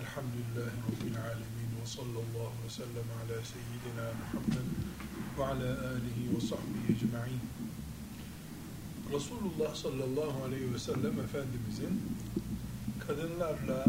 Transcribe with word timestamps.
Elhamdülillahi 0.00 0.76
Rabbil 0.86 1.18
alemin 1.20 1.70
ve 1.82 1.86
sallallahu 1.86 2.52
ve 2.64 2.70
sellem 2.70 3.08
ala 3.18 3.36
seyyidina 3.52 4.06
Muhammed 4.20 4.68
ve 5.38 5.44
ala 5.44 5.70
alihi 5.90 6.36
ve 6.36 6.40
sahbihi 6.40 6.92
ecma'in. 6.96 7.40
Resulullah 9.12 9.74
sallallahu 9.74 10.44
aleyhi 10.44 10.74
ve 10.74 10.78
sellem 10.78 11.20
Efendimizin 11.20 12.02
kadınlarla 13.06 13.84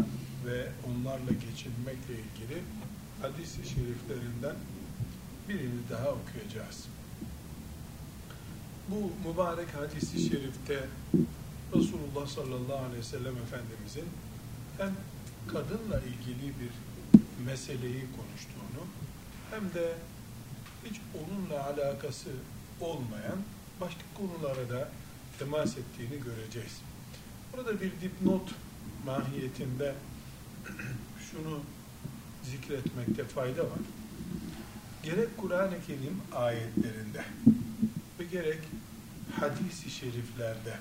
ve 0.46 0.68
onlarla 0.86 1.32
geçinmekle 1.32 2.14
ilgili 2.14 2.62
hadis-i 3.22 3.68
şeriflerinden 3.68 4.56
birini 5.48 5.80
daha 5.90 6.08
okuyacağız. 6.08 6.84
Bu 8.90 9.28
mübarek 9.28 9.68
hadis-i 9.74 10.28
şerifte 10.28 10.88
Resulullah 11.74 12.26
sallallahu 12.26 12.84
aleyhi 12.84 12.98
ve 12.98 13.02
sellem 13.02 13.36
Efendimizin 13.36 14.04
hem 14.78 14.94
kadınla 15.48 16.00
ilgili 16.00 16.52
bir 16.60 16.70
meseleyi 17.46 18.04
konuştuğunu 18.16 18.86
hem 19.50 19.74
de 19.74 19.94
hiç 20.84 21.00
onunla 21.14 21.64
alakası 21.66 22.30
olmayan 22.80 23.38
başka 23.80 24.02
konulara 24.14 24.70
da 24.70 24.88
temas 25.38 25.76
ettiğini 25.76 26.24
göreceğiz. 26.24 26.80
Burada 27.52 27.80
bir 27.80 27.92
dipnot 28.00 28.50
mahiyetinde 29.06 29.94
şunu 31.30 31.60
zikretmekte 32.42 33.24
fayda 33.24 33.62
var. 33.62 33.78
Gerek 35.02 35.36
Kur'an-ı 35.36 35.76
Kerim 35.86 36.20
ayetlerinde 36.34 37.24
ve 38.20 38.24
gerek 38.24 38.60
hadis-i 39.40 39.90
şeriflerde 39.90 40.78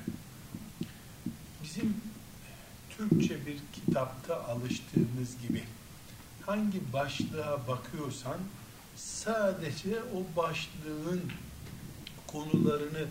bizim 1.64 1.96
Türkçe 2.98 3.46
bir 3.46 3.58
kitapta 3.74 4.44
alıştığımız 4.44 5.42
gibi 5.48 5.64
hangi 6.46 6.94
başlığa 6.94 7.68
bakıyorsan 7.68 8.38
sadece 8.96 10.00
o 10.02 10.38
başlığın 10.38 11.22
konularını 12.28 13.08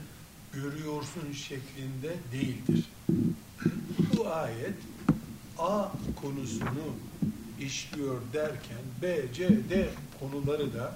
görüyorsun 0.53 1.33
şeklinde 1.33 2.17
değildir. 2.33 2.91
Bu 4.17 4.29
ayet 4.29 4.77
A 5.59 5.89
konusunu 6.23 6.97
işliyor 7.61 8.21
derken 8.33 8.83
B, 9.03 9.33
C, 9.35 9.49
D 9.71 9.89
konuları 10.21 10.75
da 10.75 10.95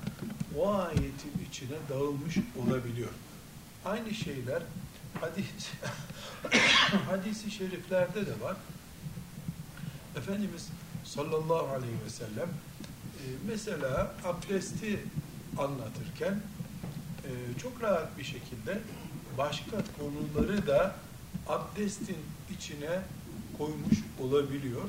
o 0.59 0.75
ayetin 0.75 1.33
içine 1.51 1.77
dağılmış 1.89 2.37
olabiliyor. 2.59 3.11
Aynı 3.85 4.15
şeyler 4.15 4.63
hadis 5.21 5.71
hadisi 7.11 7.51
şeriflerde 7.51 8.27
de 8.27 8.41
var. 8.41 8.57
Efendimiz 10.17 10.69
sallallahu 11.05 11.67
aleyhi 11.67 12.05
ve 12.07 12.11
sellem 12.11 12.49
e, 12.49 13.23
mesela 13.47 14.15
abdesti 14.25 15.01
anlatırken 15.59 16.41
e, 17.25 17.31
çok 17.63 17.83
rahat 17.83 18.19
bir 18.19 18.25
şekilde 18.25 18.79
başka 19.39 19.77
konuları 19.99 20.67
da 20.67 20.97
abdestin 21.49 22.17
içine 22.57 23.01
koymuş 23.59 23.99
olabiliyor. 24.21 24.83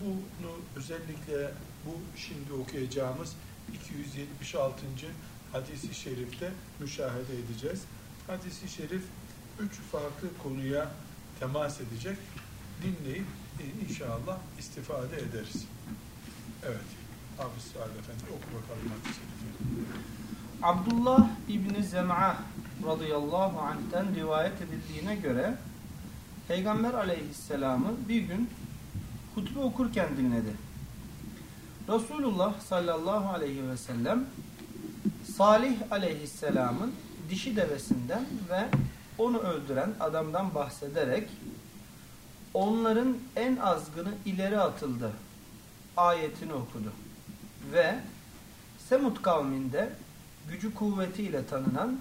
Bunu 0.00 0.52
özellikle 0.76 1.52
bu 1.86 2.18
şimdi 2.18 2.52
okuyacağımız 2.52 3.32
276. 3.74 4.76
hadisi 5.52 5.94
şerifte 5.94 6.50
müşahede 6.80 7.34
edeceğiz. 7.44 7.82
Hadisi 8.26 8.68
şerif 8.68 9.02
üç 9.60 9.72
farklı 9.72 10.28
konuya 10.42 10.90
temas 11.40 11.80
edecek. 11.80 12.16
Dinleyip 12.82 13.26
inşallah 13.88 14.38
istifade 14.58 15.16
ederiz. 15.16 15.66
Evet. 16.66 16.86
Abi 17.38 17.60
Salih 17.74 17.98
Efendi 17.98 18.24
oku 18.30 18.46
bakalım 18.56 18.92
hadisi. 18.92 19.20
Abdullah 20.62 21.28
İbni 21.48 21.84
Zem'a 21.84 22.36
radıyallahu 22.86 23.60
anh'ten 23.60 24.14
rivayet 24.14 24.62
edildiğine 24.62 25.16
göre 25.16 25.54
Peygamber 26.48 26.94
aleyhisselamı 26.94 27.88
bir 28.08 28.22
gün 28.22 28.50
hutbe 29.34 29.60
okurken 29.60 30.16
dinledi. 30.16 30.52
Resulullah 31.88 32.60
sallallahu 32.60 33.28
aleyhi 33.28 33.68
ve 33.68 33.76
sellem 33.76 34.24
Salih 35.36 35.74
aleyhisselamın 35.90 36.92
dişi 37.30 37.56
devesinden 37.56 38.26
ve 38.50 38.68
onu 39.18 39.38
öldüren 39.38 39.90
adamdan 40.00 40.54
bahsederek 40.54 41.28
onların 42.56 43.16
en 43.36 43.56
azgını 43.56 44.12
ileri 44.24 44.60
atıldı 44.60 45.12
ayetini 45.96 46.52
okudu. 46.52 46.92
Ve 47.72 47.98
Semut 48.88 49.22
kavminde 49.22 49.92
gücü 50.50 50.74
kuvvetiyle 50.74 51.46
tanınan 51.46 51.98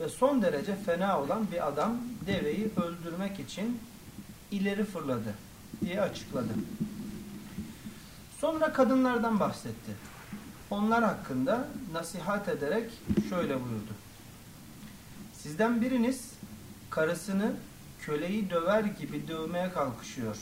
ve 0.00 0.08
son 0.08 0.42
derece 0.42 0.76
fena 0.76 1.20
olan 1.20 1.50
bir 1.52 1.68
adam 1.68 1.98
deveyi 2.26 2.70
öldürmek 2.76 3.40
için 3.40 3.80
ileri 4.50 4.84
fırladı 4.84 5.34
diye 5.80 6.00
açıkladı. 6.00 6.52
Sonra 8.38 8.72
kadınlardan 8.72 9.40
bahsetti. 9.40 9.92
Onlar 10.70 11.04
hakkında 11.04 11.68
nasihat 11.92 12.48
ederek 12.48 12.90
şöyle 13.28 13.54
buyurdu. 13.54 13.92
Sizden 15.32 15.80
biriniz 15.80 16.30
karısını 16.90 17.52
köleyi 18.02 18.50
döver 18.50 18.84
gibi 18.84 19.28
dövmeye 19.28 19.72
kalkışıyor. 19.72 20.36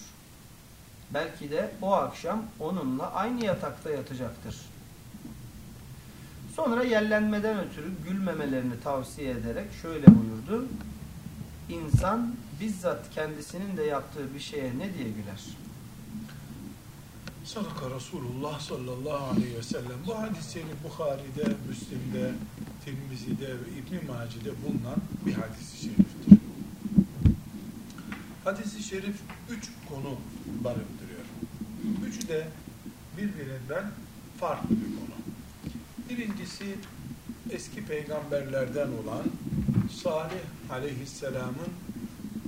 Belki 1.14 1.50
de 1.50 1.70
o 1.82 1.93
akşam 1.93 2.43
onunla 2.60 3.12
aynı 3.12 3.44
yatakta 3.44 3.90
yatacaktır. 3.90 4.56
Sonra 6.56 6.82
yerlenmeden 6.84 7.58
ötürü 7.58 7.93
gülmemelerini 8.05 8.81
tavsiye 8.81 9.31
ederek 9.31 9.66
şöyle 9.82 10.06
buyurdu. 10.06 10.69
İnsan 11.69 12.34
bizzat 12.60 13.10
kendisinin 13.10 13.76
de 13.76 13.82
yaptığı 13.82 14.34
bir 14.34 14.40
şeye 14.40 14.78
ne 14.78 14.94
diye 14.94 15.08
güler? 15.08 15.44
Sadaka 17.44 17.96
Resulullah 17.96 18.60
sallallahu 18.60 19.25
aleyhi 19.31 19.56
ve 19.56 19.62
sellem. 19.62 19.99
Bu 20.06 20.19
hadis-i 20.19 20.64
Bukhari'de, 20.84 21.56
Müslim'de, 21.69 22.32
Tirmizi'de 22.84 23.49
ve 23.49 23.70
İbn-i 23.78 24.12
Maci'de 24.12 24.50
bulunan 24.62 24.99
bir 25.26 25.32
hadis-i 25.32 25.76
şeriftir. 25.76 26.38
Hadis-i 28.48 28.82
şerif 28.82 29.16
üç 29.50 29.68
konu 29.88 30.16
barındırıyor. 30.64 31.24
Üçü 32.08 32.28
de 32.28 32.48
birbirinden 33.16 33.90
farklı 34.40 34.70
bir 34.70 34.96
konu. 34.96 35.18
Birincisi 36.10 36.76
eski 37.50 37.86
peygamberlerden 37.86 38.88
olan 38.88 39.24
Salih 40.02 40.70
aleyhisselamın 40.70 41.68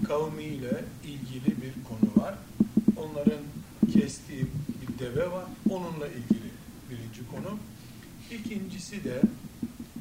kavmiyle 0.09 0.85
ilgili 1.05 1.63
bir 1.63 1.73
konu 1.89 2.25
var. 2.25 2.35
Onların 2.97 3.43
kestiği 3.93 4.47
bir 4.83 4.99
deve 4.99 5.31
var. 5.31 5.45
Onunla 5.71 6.07
ilgili 6.09 6.51
birinci 6.91 7.27
konu. 7.31 7.59
İkincisi 8.31 9.05
de 9.05 9.21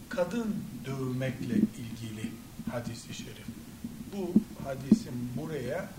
kadın 0.10 0.56
dövmekle 0.86 1.56
ilgili 1.56 2.32
hadis-i 2.72 3.14
şerif. 3.14 3.49
Bu 4.14 4.32
hadisin 4.64 5.14
buraya 5.38 5.90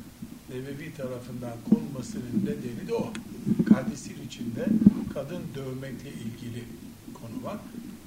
Nebevi 0.55 0.95
tarafından 0.95 1.57
konmasının 1.71 2.45
nedeni 2.45 2.89
de 2.89 2.95
o. 2.95 3.13
Hadisin 3.75 4.17
içinde 4.27 4.67
kadın 5.15 5.43
dövmekle 5.55 6.11
ilgili 6.11 6.65
konu 7.15 7.45
var. 7.45 7.59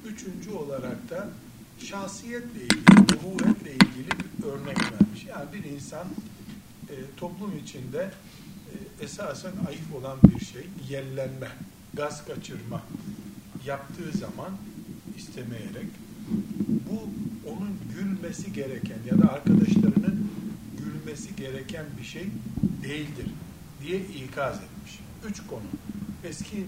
Üçüncü 0.05 0.51
olarak 0.51 1.09
da 1.09 1.29
şahsiyetle 1.79 2.63
ilgili, 2.63 3.01
nubuvetle 3.01 3.71
ilgili 3.71 4.09
bir 4.11 4.47
örnek 4.47 4.77
vermiş. 4.81 5.25
Yani 5.29 5.53
bir 5.53 5.63
insan 5.63 6.07
e, 6.89 6.95
toplum 7.17 7.57
içinde 7.63 8.11
e, 8.99 9.03
esasen 9.03 9.53
ayıp 9.67 9.95
olan 9.95 10.17
bir 10.23 10.45
şey, 10.45 10.67
yellenme, 10.89 11.49
gaz 11.93 12.25
kaçırma 12.25 12.81
yaptığı 13.65 14.17
zaman 14.17 14.51
istemeyerek 15.17 15.87
bu 16.89 17.09
onun 17.47 17.79
gülmesi 17.95 18.53
gereken 18.53 18.97
ya 19.11 19.21
da 19.21 19.31
arkadaşlarının 19.31 20.29
gülmesi 20.77 21.35
gereken 21.35 21.85
bir 21.99 22.03
şey 22.03 22.27
değildir 22.83 23.27
diye 23.83 23.99
ikaz 23.99 24.55
etmiş. 24.55 24.99
Üç 25.29 25.47
konu. 25.47 25.61
Eski 26.23 26.65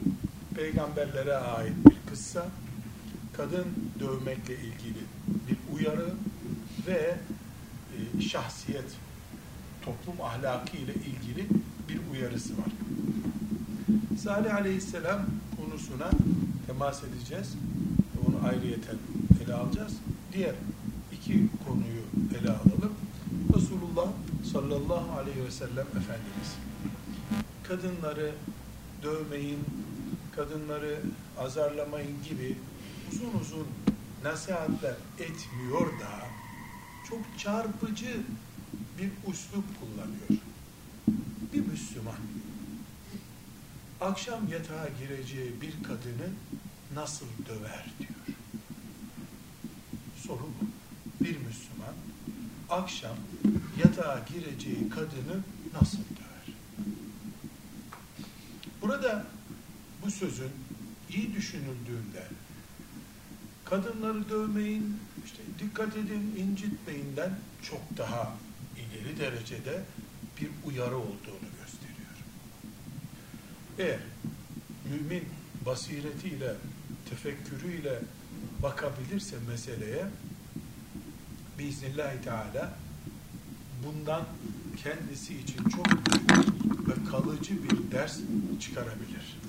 peygamberlere 0.55 1.35
ait 1.35 1.73
bir 1.85 2.09
kıssa, 2.09 2.45
kadın 3.37 3.65
dövmekle 3.99 4.53
ilgili 4.53 5.03
bir 5.49 5.57
uyarı 5.75 6.13
ve 6.87 7.15
e, 7.97 8.21
şahsiyet, 8.21 8.85
toplum 9.81 10.21
ahlakı 10.21 10.77
ile 10.77 10.93
ilgili 10.93 11.47
bir 11.89 11.99
uyarısı 12.13 12.57
var. 12.57 12.67
Salih 14.23 14.55
Aleyhisselam 14.55 15.25
konusuna 15.57 16.09
temas 16.67 17.03
edeceğiz. 17.03 17.53
Onu 18.27 18.47
ayrıyeten 18.47 18.95
ele 19.45 19.53
alacağız. 19.53 19.93
Diğer 20.35 20.55
iki 21.11 21.47
konuyu 21.67 22.03
ele 22.39 22.49
alalım. 22.49 22.93
Resulullah 23.55 24.11
sallallahu 24.51 25.19
aleyhi 25.19 25.45
ve 25.45 25.51
sellem 25.51 25.87
Efendimiz 25.87 26.55
kadınları 27.63 28.35
dövmeyin, 29.03 29.59
kadınları 30.35 30.99
azarlamayın 31.37 32.23
gibi 32.29 32.57
uzun 33.11 33.39
uzun 33.41 33.67
nasihatler 34.23 34.95
etmiyor 35.19 35.99
da 35.99 36.27
çok 37.09 37.19
çarpıcı 37.39 38.17
bir 38.99 39.31
uslup 39.31 39.65
kullanıyor. 39.79 40.41
Bir 41.53 41.67
Müslüman 41.67 42.15
akşam 44.01 44.47
yatağa 44.47 44.89
gireceği 44.99 45.61
bir 45.61 45.83
kadını 45.83 46.29
nasıl 46.95 47.25
döver 47.49 47.85
diyor. 47.99 48.04
Soru 50.27 50.39
bu. 50.39 50.65
Bir 51.23 51.37
Müslüman 51.37 51.93
akşam 52.69 53.17
yatağa 53.83 54.25
gireceği 54.33 54.89
kadını 54.89 55.43
nasıl 55.81 55.97
döver? 55.97 56.55
Burada 58.81 59.25
bu 60.05 60.11
sözün 60.11 60.51
iyi 61.09 61.35
düşünüldüğünde 61.35 62.23
kadınları 63.65 64.29
dövmeyin, 64.29 64.97
işte 65.25 65.41
dikkat 65.59 65.97
edin, 65.97 66.35
incitmeyinden 66.37 67.39
çok 67.69 67.97
daha 67.97 68.37
ileri 68.75 69.19
derecede 69.19 69.81
bir 70.41 70.49
uyarı 70.65 70.97
olduğunu 70.97 71.49
gösteriyor. 71.61 72.15
Eğer 73.79 73.99
mümin 74.89 75.23
basiretiyle, 75.65 76.55
tefekkürüyle 77.09 77.99
bakabilirse 78.65 79.35
meseleye 79.49 80.05
biiznillahü 81.59 82.21
teala 82.21 82.73
bundan 83.85 84.23
kendisi 84.83 85.37
için 85.37 85.63
çok 85.69 85.87
ve 86.87 87.11
kalıcı 87.11 87.63
bir 87.63 87.91
ders 87.91 88.19
çıkarabilir. 88.59 89.39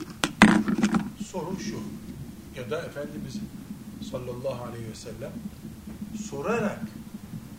Soru 1.26 1.60
şu 1.60 1.80
ya 2.56 2.70
da 2.70 2.82
Efendimiz 2.82 3.36
sallallahu 4.10 4.64
aleyhi 4.64 4.90
ve 4.90 4.94
sellem 4.94 5.32
sorarak 6.30 6.80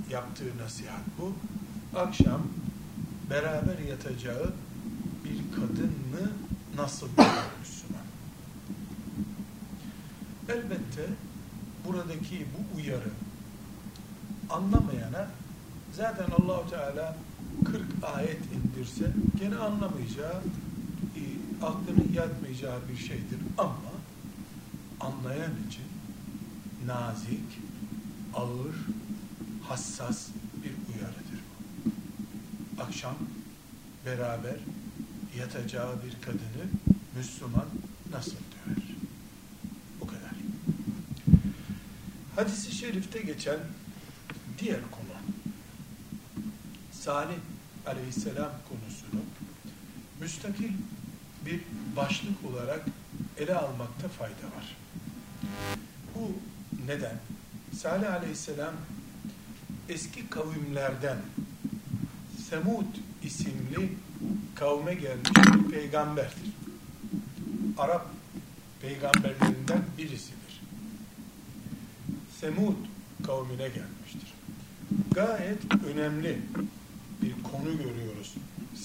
yaptığı 0.10 0.57
nasihat 0.57 1.03
bu. 1.19 1.33
Akşam 2.00 2.48
beraber 3.30 3.80
yatacağı 3.89 4.53
bir 5.24 5.56
kadını 5.56 6.31
nasıl 6.75 7.07
görür 7.18 7.30
Müslüman? 7.60 8.06
Elbette 10.50 11.07
buradaki 11.88 12.45
bu 12.54 12.78
uyarı 12.78 13.10
anlamayana 14.50 15.28
zaten 15.94 16.25
Allahu 16.39 16.69
Teala 16.69 17.16
40 17.66 17.84
ayet 18.16 18.39
indirse 18.56 19.12
gene 19.39 19.56
anlamayacağı, 19.56 20.42
e, 21.16 21.22
aklının 21.66 22.12
yatmayacağı 22.13 22.80
bir 22.92 22.98
şeydir. 22.98 23.39
Ama 23.57 23.75
anlayan 25.00 25.51
için 25.69 25.86
nazik, 26.86 27.60
ağır, 28.36 28.75
hassas 29.68 30.28
bir 30.63 30.94
uyarıdır. 30.94 31.42
Akşam 32.80 33.16
beraber 34.06 34.56
yatacağı 35.39 35.95
bir 36.06 36.22
kadını 36.22 36.66
Müslüman 37.18 37.66
nasıl 38.12 38.31
döver? 38.31 38.84
Bu 40.01 40.07
kadar. 40.07 40.31
Hadis-i 42.38 42.75
şerifte 42.75 43.19
geçen 43.22 43.60
diğer 44.60 44.80
konu 44.92 45.07
Salih 46.92 47.38
aleyhisselam 47.86 48.51
konusunu 48.69 49.22
müstakil 50.19 50.72
bir 51.45 51.62
başlık 51.95 52.45
olarak 52.51 52.86
ele 53.38 53.56
almakta 53.56 54.07
fayda 54.07 54.34
var. 54.34 54.75
Bu 56.16 56.31
neden? 56.86 57.19
Salih 57.78 58.13
aleyhisselam 58.13 58.74
eski 59.89 60.29
kavimlerden 60.29 61.17
Semud 62.50 62.96
isimli 63.24 63.91
kavme 64.56 64.94
gelmiş 64.94 65.32
bir 65.36 65.72
peygamberdir. 65.72 66.53
Arap 67.77 68.08
peygamberlerinden 68.82 69.86
birisidir. 69.98 70.47
Semud 72.41 72.75
kavmine 73.25 73.67
gelmiştir. 73.67 74.34
Gayet 75.12 75.60
önemli 75.86 76.41
bir 77.22 77.34
konu 77.44 77.77
görüyoruz 77.77 78.34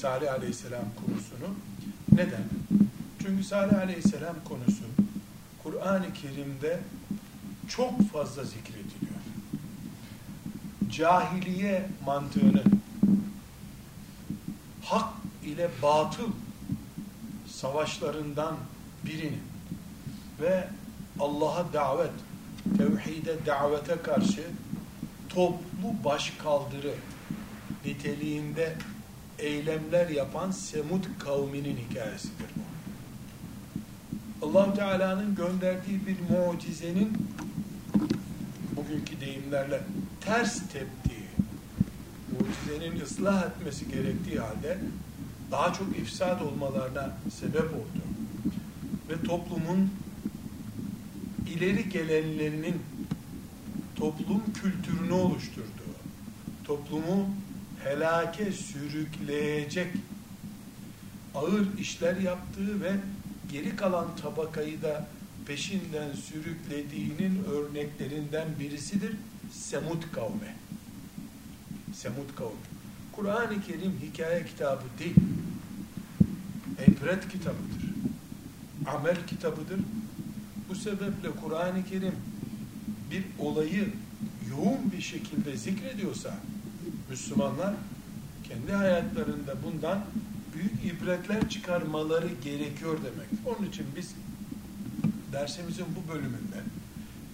Salih 0.00 0.32
Aleyhisselam 0.32 0.84
konusunu. 1.06 1.54
Neden? 2.12 2.44
Çünkü 3.22 3.44
Salih 3.44 3.78
Aleyhisselam 3.78 4.36
konusu 4.44 4.84
Kur'an-ı 5.62 6.12
Kerim'de 6.14 6.80
çok 7.68 8.12
fazla 8.12 8.44
zikrediliyor. 8.44 9.20
Cahiliye 10.90 11.88
mantığının 12.06 12.82
hak 14.84 15.14
ile 15.44 15.70
batıl 15.82 16.30
savaşlarından 17.46 18.56
birini 19.06 19.38
ve 20.40 20.68
Allah'a 21.20 21.72
davet, 21.72 22.10
tevhide 22.78 23.46
davete 23.46 23.96
karşı 24.02 24.42
toplu 25.28 26.04
başkaldırı 26.04 26.94
niteliğinde 27.84 28.76
eylemler 29.38 30.08
yapan 30.08 30.50
Semud 30.50 31.04
kavminin 31.18 31.76
hikayesidir 31.76 32.48
bu. 32.56 34.46
allah 34.46 34.74
Teala'nın 34.74 35.34
gönderdiği 35.34 36.00
bir 36.06 36.16
mucizenin 36.30 37.12
bugünkü 38.76 39.20
deyimlerle 39.20 39.80
ters 40.20 40.58
teptiği, 40.58 41.28
mucizenin 42.32 43.00
ıslah 43.00 43.46
etmesi 43.46 43.88
gerektiği 43.88 44.40
halde 44.40 44.78
daha 45.50 45.72
çok 45.72 45.98
ifsad 45.98 46.40
olmalarına 46.40 47.16
sebep 47.40 47.74
oldu. 47.74 48.02
Ve 49.08 49.26
toplumun 49.26 49.90
ileri 51.52 51.88
gelenlerinin 51.88 52.82
toplum 53.96 54.42
kültürünü 54.52 55.12
oluşturduğu, 55.12 55.94
toplumu 56.64 57.28
helake 57.84 58.52
sürükleyecek 58.52 59.86
ağır 61.34 61.78
işler 61.78 62.16
yaptığı 62.16 62.80
ve 62.80 62.92
geri 63.52 63.76
kalan 63.76 64.16
tabakayı 64.16 64.82
da 64.82 65.06
peşinden 65.46 66.12
sürüklediğinin 66.12 67.44
örneklerinden 67.44 68.48
birisidir 68.60 69.16
Semud 69.52 70.02
kavmi. 70.14 70.54
Semud 71.94 72.34
kavmi. 72.36 72.52
Kur'an-ı 73.12 73.62
Kerim 73.66 74.00
hikaye 74.02 74.46
kitabı 74.46 74.84
değil. 74.98 75.16
Ibret 76.86 77.28
kitabıdır. 77.28 77.82
Amel 78.86 79.26
kitabıdır. 79.26 79.80
Bu 80.72 80.76
sebeple 80.76 81.30
Kur'an-ı 81.44 81.84
Kerim 81.90 82.14
bir 83.10 83.24
olayı 83.38 83.88
yoğun 84.50 84.92
bir 84.92 85.00
şekilde 85.00 85.56
zikrediyorsa 85.56 86.34
Müslümanlar 87.10 87.74
kendi 88.48 88.72
hayatlarında 88.72 89.54
bundan 89.64 90.04
büyük 90.54 90.94
ibretler 90.94 91.48
çıkarmaları 91.48 92.28
gerekiyor 92.44 92.98
demek. 92.98 93.28
Onun 93.46 93.68
için 93.68 93.86
biz 93.96 94.14
dersimizin 95.32 95.86
bu 95.96 96.12
bölümünde 96.12 96.60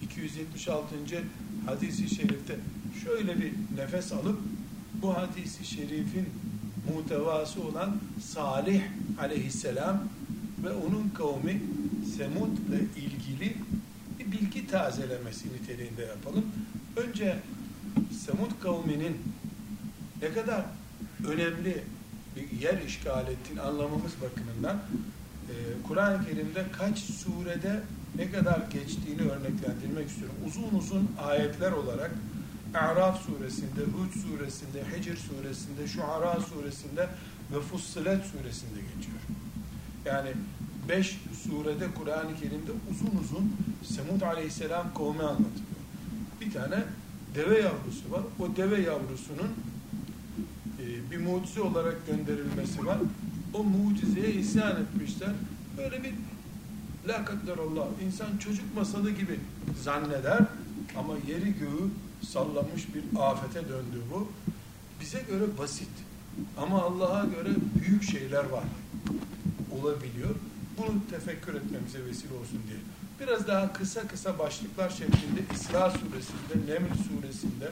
276. 0.01 0.95
hadisi 1.65 2.15
şerifte 2.15 2.55
şöyle 3.03 3.39
bir 3.39 3.53
nefes 3.77 4.11
alıp 4.13 4.39
bu 5.01 5.17
hadisi 5.17 5.65
şerifin 5.65 6.29
muhtevası 6.93 7.61
olan 7.63 7.97
Salih 8.21 8.81
aleyhisselam 9.19 10.03
ve 10.63 10.71
onun 10.71 11.09
kavmi 11.09 11.61
Semud'la 12.17 12.79
ilgili 12.97 13.18
bir 13.18 13.18
bilgi 13.18 13.18
tazelemesi 14.71 15.47
niteliğinde 15.53 16.01
yapalım. 16.01 16.45
Önce 16.97 17.39
Semud 18.25 18.51
kavminin 18.63 19.17
ne 20.21 20.33
kadar 20.33 20.65
önemli 21.27 21.83
bir 22.35 22.61
yer 22.61 22.81
işgal 22.81 23.27
ettiğini 23.27 23.61
anlamamız 23.61 24.11
bakımından 24.21 24.75
e, 25.49 25.53
Kur'an-ı 25.87 26.25
Kerim'de 26.25 26.65
kaç 26.77 26.99
surede 26.99 27.81
ne 28.15 28.31
kadar 28.31 28.59
geçtiğini 28.73 29.21
örneklendirmek 29.21 30.09
istiyorum. 30.09 30.35
Uzun 30.47 30.79
uzun 30.79 31.11
ayetler 31.27 31.71
olarak 31.71 32.11
A'raf 32.73 33.21
suresinde, 33.21 33.81
Hud 33.81 34.21
suresinde, 34.21 34.83
Hicr 34.97 35.17
suresinde, 35.17 35.87
Şuara 35.87 36.39
suresinde 36.41 37.07
ve 37.53 37.59
Fussilet 37.61 38.25
suresinde 38.25 38.79
geçiyor. 38.81 39.19
Yani 40.05 40.29
beş 40.89 41.17
surede 41.43 41.87
Kur'an-ı 41.95 42.35
Kerim'de 42.35 42.71
uzun 42.91 43.19
uzun 43.23 43.53
Semud 43.83 44.21
aleyhisselam 44.21 44.93
kavmi 44.93 45.23
anlatılıyor. 45.23 45.79
Bir 46.41 46.51
tane 46.51 46.83
deve 47.35 47.59
yavrusu 47.59 48.11
var. 48.11 48.21
O 48.39 48.55
deve 48.55 48.81
yavrusunun 48.81 49.49
bir 51.11 51.17
mucize 51.17 51.61
olarak 51.61 52.07
gönderilmesi 52.07 52.85
var. 52.85 52.97
O 53.53 53.63
mucizeye 53.63 54.33
isyan 54.33 54.81
etmişler 54.81 55.31
böyle 55.77 56.03
bir 56.03 56.13
la 57.07 57.25
Allah 57.63 57.87
insan 58.05 58.37
çocuk 58.37 58.75
masalı 58.75 59.11
gibi 59.11 59.39
zanneder 59.83 60.39
ama 60.97 61.13
yeri 61.27 61.53
göğü 61.53 61.89
sallamış 62.27 62.87
bir 62.95 63.19
afete 63.19 63.59
döndü 63.69 64.01
bu. 64.13 64.27
Bize 65.01 65.21
göre 65.29 65.43
basit 65.57 65.89
ama 66.57 66.83
Allah'a 66.83 67.25
göre 67.25 67.49
büyük 67.79 68.03
şeyler 68.03 68.43
var. 68.45 68.63
Olabiliyor. 69.81 70.35
Bunu 70.79 70.99
tefekkür 71.09 71.53
etmemize 71.53 72.05
vesile 72.05 72.33
olsun 72.33 72.61
diye. 72.67 72.79
Biraz 73.19 73.47
daha 73.47 73.73
kısa 73.73 74.07
kısa 74.07 74.39
başlıklar 74.39 74.89
şeklinde 74.89 75.41
İsra 75.55 75.91
suresinde, 75.91 76.73
Neml 76.73 76.89
suresinde, 76.89 77.71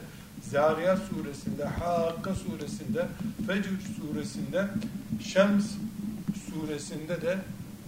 Zariyat 0.50 0.98
suresinde, 0.98 1.64
Hakka 1.64 2.34
suresinde, 2.34 3.06
Fecr 3.46 3.68
suresinde, 3.96 4.68
Şems 5.24 5.66
suresinde 6.50 7.22
de 7.22 7.38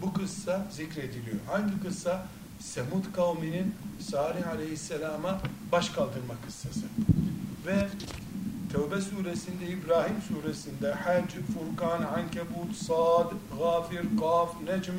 bu 0.03 0.12
kıssa 0.12 0.67
zikrediliyor. 0.71 1.37
Hangi 1.50 1.81
kıssa? 1.83 2.27
Semud 2.61 3.05
kavminin 3.15 3.75
Salih 4.11 4.49
Aleyhisselam'a 4.49 5.41
baş 5.73 5.89
kaldırma 5.89 6.35
kıssası. 6.47 6.87
Ve 7.67 7.89
Tevbe 8.73 9.00
suresinde, 9.00 9.67
İbrahim 9.69 10.17
suresinde, 10.29 10.93
Hac, 10.93 11.31
Furkan, 11.55 12.03
Ankebut, 12.03 12.77
Sad, 12.77 13.33
Gafir, 13.59 14.19
Kaf, 14.21 14.62
Necm, 14.62 14.93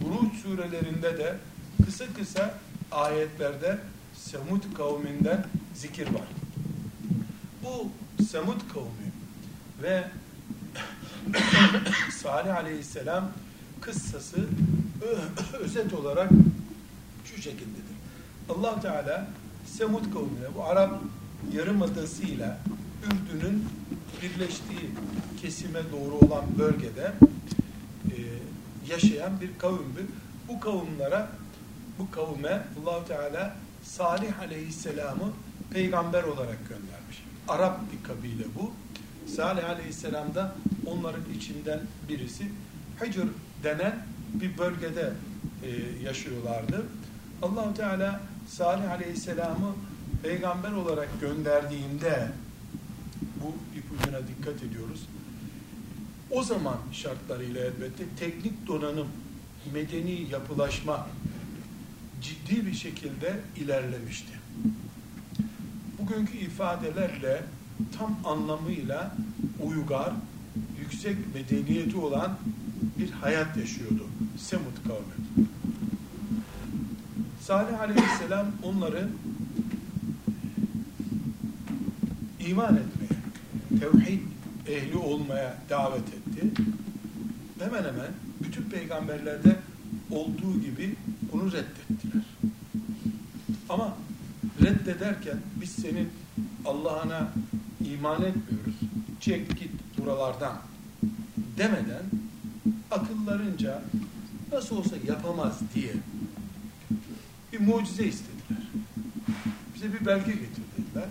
Buruç 0.00 0.34
surelerinde 0.42 1.18
de 1.18 1.36
kısa 1.84 2.04
kısa 2.18 2.54
ayetlerde 2.92 3.78
Semud 4.14 4.74
kavminden 4.76 5.46
zikir 5.74 6.06
var. 6.06 6.28
Bu 7.64 7.88
Semud 8.24 8.60
kavmi 8.74 9.12
ve 9.82 10.04
Salih 12.22 12.56
aleyhisselam 12.56 13.30
kıssası 13.80 14.46
özet 15.60 15.94
olarak 15.94 16.30
şu 17.24 17.42
şekildedir. 17.42 17.96
allah 18.48 18.80
Teala 18.80 19.28
Semud 19.66 20.12
kavmine 20.12 20.54
bu 20.56 20.64
Arap 20.64 21.00
yarımadasıyla 21.52 22.58
Ürdün'ün 23.04 23.64
birleştiği 24.22 24.90
kesime 25.42 25.80
doğru 25.92 26.26
olan 26.26 26.44
bölgede 26.58 27.12
e, 28.04 28.16
yaşayan 28.92 29.40
bir 29.40 29.50
kavimdi. 29.58 30.06
Bu 30.48 30.60
kavimlere 30.60 31.26
bu 31.98 32.10
kavme 32.10 32.62
allah 32.80 33.04
Teala 33.04 33.56
Salih 33.82 34.40
Aleyhisselam'ı 34.40 35.32
peygamber 35.70 36.22
olarak 36.22 36.58
göndermiş. 36.68 37.24
Arap 37.48 37.80
bir 37.92 38.08
kabile 38.08 38.44
bu. 38.54 38.72
Salih 39.36 39.70
Aleyhisselam 39.70 40.34
da 40.34 40.54
onların 40.86 41.24
içinden 41.36 41.80
birisi. 42.08 42.44
Hicr 43.04 43.26
denen 43.62 44.06
bir 44.34 44.58
bölgede 44.58 45.12
e, 45.62 45.70
yaşıyorlardı. 46.04 46.86
allah 47.42 47.74
Teala 47.74 48.20
Salih 48.48 48.90
Aleyhisselam'ı 48.90 49.74
peygamber 50.22 50.72
olarak 50.72 51.20
gönderdiğinde 51.20 52.28
bu 53.42 53.78
ipucuna 53.78 54.18
dikkat 54.28 54.62
ediyoruz. 54.62 55.06
O 56.30 56.42
zaman 56.42 56.78
şartlarıyla 56.92 57.64
elbette 57.64 58.04
teknik 58.18 58.66
donanım, 58.66 59.06
medeni 59.74 60.26
yapılaşma 60.30 61.06
ciddi 62.22 62.66
bir 62.66 62.74
şekilde 62.74 63.40
ilerlemişti. 63.56 64.32
Bugünkü 65.98 66.38
ifadelerle 66.38 67.42
tam 67.98 68.18
anlamıyla 68.24 69.16
uygar, 69.62 70.12
yüksek 70.80 71.16
medeniyeti 71.34 71.96
olan 71.96 72.38
bir 72.98 73.10
hayat 73.10 73.56
yaşıyordu 73.56 74.06
Semud 74.38 74.76
kavmi. 74.88 75.46
Salih 77.40 77.80
aleyhisselam 77.80 78.46
onları 78.62 79.08
iman 82.46 82.76
etmeye, 82.76 83.05
tevhid 83.68 84.20
ehli 84.66 84.96
olmaya 84.96 85.56
davet 85.70 86.08
etti. 86.08 86.62
Hemen 87.58 87.84
hemen 87.84 88.12
bütün 88.40 88.62
peygamberlerde 88.62 89.56
olduğu 90.10 90.60
gibi 90.60 90.96
bunu 91.32 91.52
reddettiler. 91.52 92.24
Ama 93.68 93.96
reddederken 94.62 95.38
biz 95.60 95.70
senin 95.70 96.08
Allah'ına 96.64 97.28
iman 97.80 98.22
etmiyoruz. 98.22 98.74
Çek 99.20 99.58
git 99.58 99.70
buralardan 99.98 100.58
demeden 101.58 102.02
akıllarınca 102.90 103.82
nasıl 104.52 104.76
olsa 104.76 104.96
yapamaz 105.06 105.60
diye 105.74 105.92
bir 107.52 107.60
mucize 107.60 108.04
istediler. 108.04 108.62
Bize 109.74 109.92
bir 109.92 110.06
belge 110.06 110.32
getirdiler. 110.32 111.08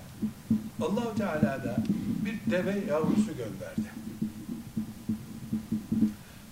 Allahu 0.81 1.15
Teala 1.17 1.63
da 1.63 1.77
bir 2.25 2.51
deve 2.51 2.83
yavrusu 2.89 3.27
gönderdi. 3.27 3.89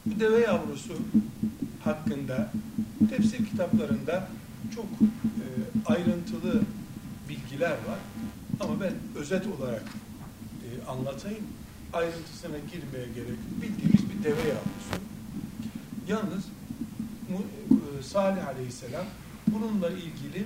Bu 0.05 0.19
deve 0.19 0.39
yavrusu 0.39 0.93
hakkında 1.83 2.51
tefsir 3.09 3.45
kitaplarında 3.45 4.27
çok 4.75 4.85
e, 4.85 5.45
ayrıntılı 5.85 6.61
bilgiler 7.29 7.71
var. 7.71 7.99
Ama 8.59 8.81
ben 8.81 8.93
özet 9.15 9.47
olarak 9.47 9.83
e, 10.63 10.87
anlatayım. 10.87 11.43
Ayrıntısına 11.93 12.57
girmeye 12.57 13.07
gerek 13.15 13.39
bildiğimiz 13.61 14.09
bir 14.09 14.23
deve 14.23 14.41
yavrusu. 14.41 15.03
Yalnız 16.07 16.43
e, 17.29 18.03
Salih 18.03 18.47
Aleyhisselam 18.47 19.05
bununla 19.47 19.89
ilgili 19.89 20.45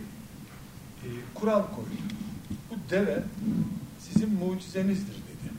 e, 1.04 1.08
kural 1.36 1.64
koydu. 1.76 2.02
Bu 2.70 2.76
deve 2.90 3.24
sizin 4.18 4.34
mucizenizdir 4.34 5.14
dedi. 5.14 5.54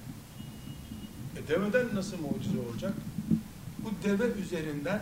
E 1.36 1.48
deveden 1.48 1.86
nasıl 1.94 2.16
mucize 2.16 2.58
olacak? 2.70 2.92
Bu 3.78 3.90
deve 4.04 4.26
üzerinden 4.42 5.00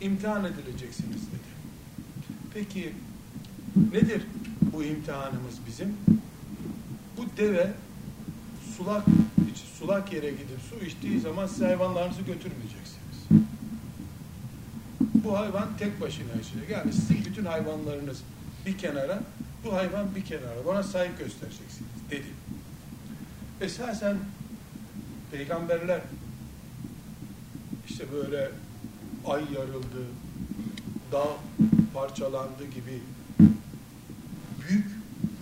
imtihan 0.00 0.44
edileceksiniz 0.44 1.22
dedi. 1.22 1.48
Peki 2.54 2.92
nedir 3.92 4.22
bu 4.72 4.84
imtihanımız 4.84 5.54
bizim? 5.66 5.96
Bu 7.16 7.22
deve 7.36 7.72
sulak 8.76 9.04
sulak 9.78 10.12
yere 10.12 10.30
gidip 10.30 10.60
su 10.70 10.86
içtiği 10.86 11.20
zaman 11.20 11.46
siz 11.46 11.60
hayvanlarınızı 11.60 12.22
götürmeyeceksiniz. 12.22 13.42
Bu 15.00 15.38
hayvan 15.38 15.68
tek 15.78 16.00
başına 16.00 16.32
yaşayacak. 16.36 16.70
Yani 16.70 16.92
sizin 16.92 17.24
bütün 17.24 17.44
hayvanlarınız 17.44 18.22
bir 18.66 18.78
kenara, 18.78 19.22
bu 19.64 19.72
hayvan 19.72 20.14
bir 20.14 20.24
kenara. 20.24 20.66
Bana 20.66 20.82
saygı 20.82 21.18
göstereceksiniz 21.18 21.90
dedi. 22.10 22.37
Esasen 23.60 24.16
peygamberler 25.32 26.00
işte 27.88 28.04
böyle 28.12 28.50
ay 29.26 29.42
yarıldı, 29.54 30.04
dağ 31.12 31.28
parçalandı 31.94 32.64
gibi 32.64 33.02
büyük 34.68 34.86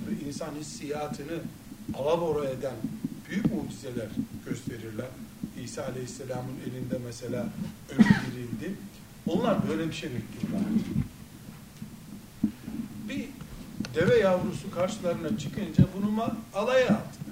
ve 0.07 0.27
insan 0.29 0.55
hissiyatını 0.55 1.41
alabora 1.95 2.49
eden 2.49 2.75
büyük 3.29 3.55
mucizeler 3.55 4.09
gösterirler. 4.47 5.07
İsa 5.65 5.85
Aleyhisselam'ın 5.85 6.71
elinde 6.71 6.99
mesela 7.07 7.49
ölü 7.91 8.05
dirildi. 8.05 8.75
Onlar 9.27 9.69
böyle 9.69 9.89
bir 9.89 9.93
şey 9.93 10.11
bekliyorlar. 10.11 10.71
Bir 13.09 13.29
deve 13.95 14.19
yavrusu 14.19 14.71
karşılarına 14.71 15.39
çıkınca 15.39 15.85
bunu 15.97 16.35
alaya 16.55 16.87
attılar. 16.87 17.26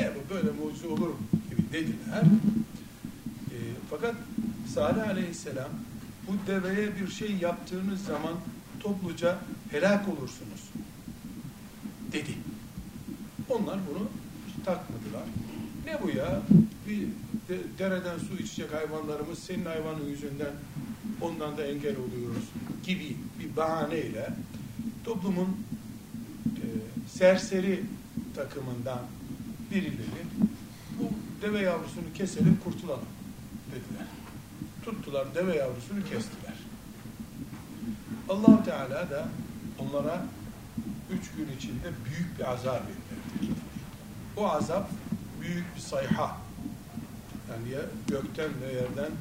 Ne 0.00 0.10
bu 0.14 0.34
böyle 0.34 0.50
mucize 0.50 0.88
olur 0.88 1.08
mu 1.08 1.16
gibi 1.50 1.72
dediler. 1.72 2.22
E, 3.50 3.56
fakat 3.90 4.14
Salih 4.74 5.08
Aleyhisselam 5.08 5.70
bu 6.28 6.32
deveye 6.46 6.96
bir 6.96 7.08
şey 7.08 7.36
yaptığınız 7.36 8.04
zaman 8.04 8.34
topluca 8.80 9.38
helak 9.70 10.08
olursunuz 10.08 10.70
dedi. 12.12 12.34
Onlar 13.48 13.78
bunu 13.90 14.08
takmadılar. 14.64 15.24
Ne 15.84 16.02
bu 16.02 16.18
ya? 16.18 16.42
Bir 16.88 17.00
de, 17.48 17.58
dereden 17.78 18.18
su 18.18 18.42
içecek 18.42 18.74
hayvanlarımız 18.74 19.38
senin 19.38 19.64
hayvanın 19.64 20.08
yüzünden 20.08 20.52
ondan 21.20 21.56
da 21.56 21.66
engel 21.66 21.96
oluyoruz 21.96 22.44
gibi 22.84 23.16
bir 23.40 23.56
bahaneyle 23.56 24.28
toplumun 25.04 25.56
e, 26.46 26.64
serseri 27.08 27.84
takımından 28.36 29.00
birileri 29.70 30.24
bu 30.98 31.10
deve 31.42 31.60
yavrusunu 31.60 32.12
keselim 32.14 32.60
kurtulalım 32.64 33.08
dediler. 33.66 34.06
Tuttular 34.84 35.34
deve 35.34 35.56
yavrusunu 35.56 36.00
kestiler. 36.00 36.54
allah 38.28 38.64
Teala 38.64 39.10
da 39.10 39.28
onlara 39.78 40.26
üç 41.10 41.30
gün 41.36 41.56
içinde 41.56 41.90
büyük 42.04 42.38
bir 42.38 42.52
azap 42.52 42.82
indirdi. 42.82 43.54
O 44.36 44.48
azap 44.48 44.90
büyük 45.40 45.76
bir 45.76 45.80
sayha. 45.80 46.36
Yani 47.50 47.70
ya 47.70 47.80
gökten 48.08 48.50
ve 48.62 48.72
yerden 48.72 49.12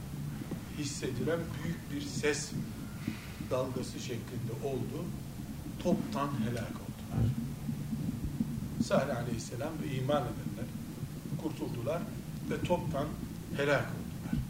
hissedilen 0.77 1.39
büyük 1.63 1.92
bir 1.92 2.01
ses 2.01 2.51
dalgası 3.51 4.00
şeklinde 4.00 4.51
oldu. 4.63 5.06
Toptan 5.84 6.30
helak 6.46 6.72
oldular. 6.72 7.47
Salih 8.88 9.17
Aleyhisselam 9.17 9.74
ve 9.84 9.96
iman 9.96 10.24
edenler 10.24 10.65
kurtuldular 11.41 12.01
ve 12.50 12.62
toptan 12.67 13.08
helak 13.58 13.86
oldular. 13.86 14.41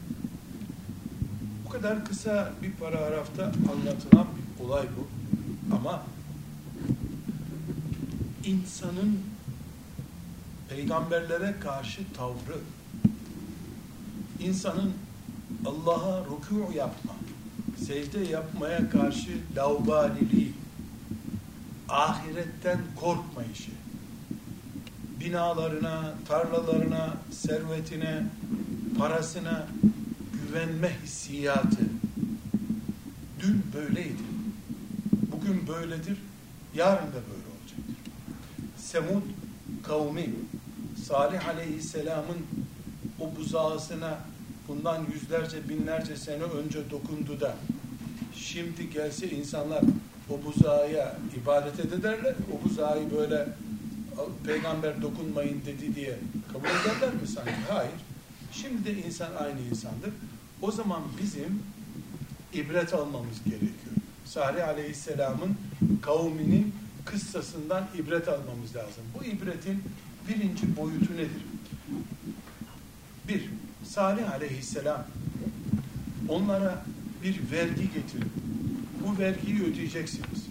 Bu 1.66 1.70
kadar 1.70 2.06
kısa 2.06 2.52
bir 2.62 2.72
paragrafta 2.72 3.44
anlatılan 3.44 4.28
bir 4.38 4.64
olay 4.64 4.88
bu. 4.98 5.08
Ama 5.76 6.04
insanın 8.46 9.20
peygamberlere 10.70 11.56
karşı 11.60 12.02
tavrı, 12.14 12.60
insanın 14.40 14.94
Allah'a 15.66 16.24
rükû 16.24 16.76
yapma, 16.76 17.14
secde 17.86 18.20
yapmaya 18.20 18.90
karşı 18.90 19.32
laubaliliği, 19.56 20.54
ahiretten 21.90 22.80
korkmayışı, 22.96 23.72
binalarına, 25.20 26.14
tarlalarına, 26.28 27.18
servetine, 27.32 28.24
parasına 28.98 29.68
güvenme 30.34 30.92
hissiyatı 31.04 31.82
dün 33.40 33.64
böyleydi. 33.74 34.24
Bugün 35.32 35.68
böyledir, 35.68 36.18
yarın 36.76 37.08
da 37.08 37.22
böyle 37.30 37.48
olacaktır. 37.58 37.96
Semud 38.78 39.24
kavmi 39.84 40.30
Salih 41.08 41.48
Aleyhisselam'ın 41.48 42.38
o 43.20 43.36
buzağısına 43.36 44.18
bundan 44.68 45.06
yüzlerce 45.14 45.70
binlerce 45.70 46.16
sene 46.16 46.44
önce 46.44 46.90
dokundu 46.92 47.42
da 47.42 47.56
şimdi 48.36 48.90
gelse 48.90 49.30
insanlar 49.30 49.84
o 50.30 50.40
buzağıya 50.46 51.16
ibadet 51.44 51.80
ederler. 51.80 52.36
O 52.54 52.70
buzağı 52.70 53.12
böyle 53.12 53.48
peygamber 54.46 55.02
dokunmayın 55.02 55.62
dedi 55.66 55.96
diye 55.96 56.18
kabul 56.54 56.68
ederler 56.68 57.14
mi 57.22 57.28
sanki? 57.28 57.52
Hayır. 57.70 57.92
Şimdi 58.52 58.86
de 58.86 58.94
insan 58.94 59.32
aynı 59.40 59.60
insandır. 59.72 60.12
O 60.62 60.72
zaman 60.72 61.02
bizim 61.22 61.64
ibret 62.54 62.94
almamız 62.94 63.44
gerekiyor. 63.44 63.96
Salih 64.26 64.68
Aleyhisselam'ın 64.68 65.58
kavminin 66.02 66.74
kıssasından 67.06 67.88
ibret 67.98 68.28
almamız 68.28 68.76
lazım. 68.76 69.04
Bu 69.20 69.24
ibretin 69.24 69.84
birinci 70.30 70.78
boyutu 70.78 71.14
nedir? 71.14 71.46
Bir, 73.28 73.50
Salih 73.86 74.32
Aleyhisselam 74.32 75.08
onlara 76.30 76.86
bir 77.24 77.52
vergi 77.52 77.94
getirin. 77.94 78.32
Bu 79.06 79.20
vergiyi 79.20 79.64
ödeyeceksiniz. 79.64 80.48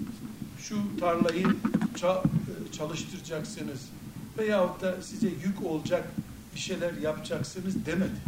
Şu 0.59 0.77
tarlayı 1.01 1.47
çalıştıracaksınız 2.79 3.81
veyahut 4.39 4.83
da 4.83 5.03
size 5.03 5.29
yük 5.29 5.63
olacak 5.65 6.09
bir 6.55 6.61
şeyler 6.61 6.93
yapacaksınız 6.93 7.87
demedi. 7.87 8.21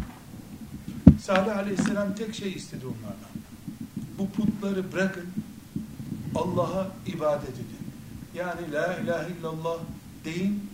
Salih 1.20 1.56
Aleyhisselam 1.56 2.14
tek 2.14 2.34
şey 2.34 2.52
istedi 2.52 2.86
onlardan. 2.86 3.38
Bu 4.18 4.30
putları 4.30 4.92
bırakın, 4.92 5.26
Allah'a 6.34 6.90
ibadet 7.06 7.48
edin. 7.48 7.78
Yani 8.34 8.72
la 8.72 8.96
ilahe 8.96 9.32
illallah 9.32 9.78
deyin, 10.24 10.70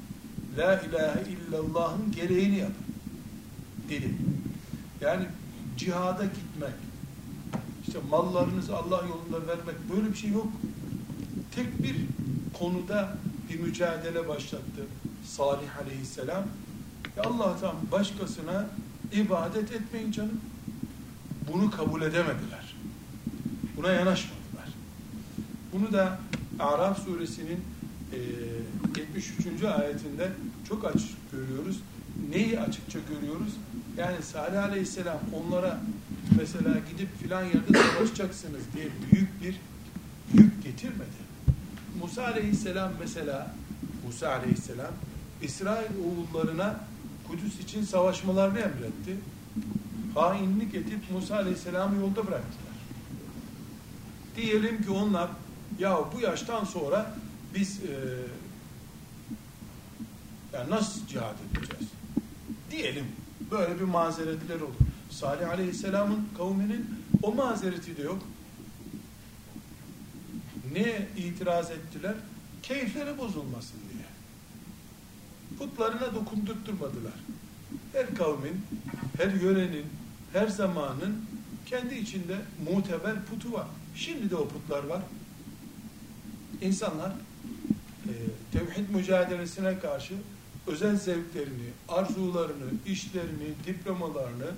la 0.59 0.81
ilahe 0.81 1.23
illallah'ın 1.31 2.13
gereğini 2.13 2.57
yapın. 2.59 2.85
Dedi. 3.89 4.15
Yani 5.01 5.27
cihada 5.77 6.25
gitmek, 6.25 6.75
işte 7.87 7.99
mallarınızı 8.11 8.77
Allah 8.77 9.03
yolunda 9.09 9.47
vermek 9.47 9.75
böyle 9.95 10.13
bir 10.13 10.17
şey 10.17 10.31
yok. 10.31 10.47
Tek 11.55 11.83
bir 11.83 11.97
konuda 12.59 13.17
bir 13.49 13.61
mücadele 13.61 14.29
başlattı 14.29 14.87
Salih 15.27 15.79
Aleyhisselam. 15.83 16.45
Ya 17.17 17.23
Allah'tan 17.23 17.75
başkasına 17.93 18.67
ibadet 19.13 19.73
etmeyin 19.73 20.13
canım. 20.13 20.41
Bunu 21.53 21.71
kabul 21.71 22.03
edemediler. 22.03 22.77
Buna 23.77 23.93
yanaşmadılar. 23.93 24.69
Bunu 25.73 25.93
da 25.93 26.19
Araf 26.59 27.05
suresinin 27.05 27.61
e, 28.13 28.19
73. 29.01 29.65
ayetinde 29.65 30.33
çok 30.69 30.85
açık 30.85 31.33
görüyoruz. 31.33 31.81
Neyi 32.31 32.61
açıkça 32.61 32.99
görüyoruz? 33.09 33.53
Yani 33.97 34.23
Salih 34.23 34.63
Aleyhisselam 34.63 35.19
onlara 35.33 35.81
mesela 36.39 36.77
gidip 36.93 37.23
filan 37.23 37.45
yerde 37.45 37.79
savaşacaksınız 37.79 38.63
diye 38.77 38.87
büyük 39.13 39.43
bir 39.43 39.61
yük 40.41 40.65
getirmedi. 40.65 41.24
Musa 42.15 42.27
Aleyhisselam 42.27 42.93
mesela 43.01 43.55
Musa 44.07 44.29
Aleyhisselam 44.29 44.93
İsrail 45.43 45.91
oğullarına 46.05 46.81
Kudüs 47.29 47.61
için 47.61 47.85
savaşmalarını 47.85 48.59
emretti. 48.59 49.17
Hainlik 50.15 50.75
edip 50.75 51.11
Musa 51.13 51.37
Aleyhisselam'ı 51.37 52.01
yolda 52.01 52.17
bıraktılar. 52.17 52.75
Diyelim 54.37 54.83
ki 54.83 54.91
onlar 54.91 55.31
ya 55.79 55.99
bu 56.15 56.21
yaştan 56.21 56.65
sonra 56.65 57.15
biz 57.55 57.81
e, 57.81 57.93
yani 60.53 60.71
nasıl 60.71 61.07
cihad 61.07 61.37
edeceğiz? 61.51 61.89
Diyelim 62.71 63.07
böyle 63.51 63.81
bir 63.81 63.85
mazeretler 63.85 64.61
olur. 64.61 64.75
Salih 65.11 65.51
Aleyhisselam'ın 65.51 66.29
kavminin 66.39 66.87
o 67.23 67.35
mazereti 67.35 67.97
de 67.97 68.03
yok. 68.03 68.19
Ne 70.75 71.09
itiraz 71.17 71.71
ettiler? 71.71 72.15
Keyifleri 72.63 73.19
bozulmasın 73.19 73.79
diye. 73.93 74.05
Putlarına 75.59 76.15
dokundurtturmadılar. 76.15 77.13
Her 77.93 78.15
kavmin, 78.15 78.61
her 79.17 79.33
yörenin, 79.33 79.87
her 80.33 80.49
zamanın 80.49 81.25
kendi 81.67 81.95
içinde 81.95 82.37
muteber 82.71 83.25
putu 83.25 83.53
var. 83.53 83.67
Şimdi 83.97 84.31
de 84.31 84.37
o 84.37 84.49
putlar 84.49 84.85
var. 84.85 85.03
İnsanlar 86.61 87.13
e, 88.05 88.13
tevhid 88.53 88.89
mücadelesine 88.95 89.79
karşı 89.79 90.15
özel 90.67 90.97
zevklerini, 90.97 91.69
arzularını, 91.89 92.71
işlerini, 92.87 93.49
diplomalarını, 93.67 94.51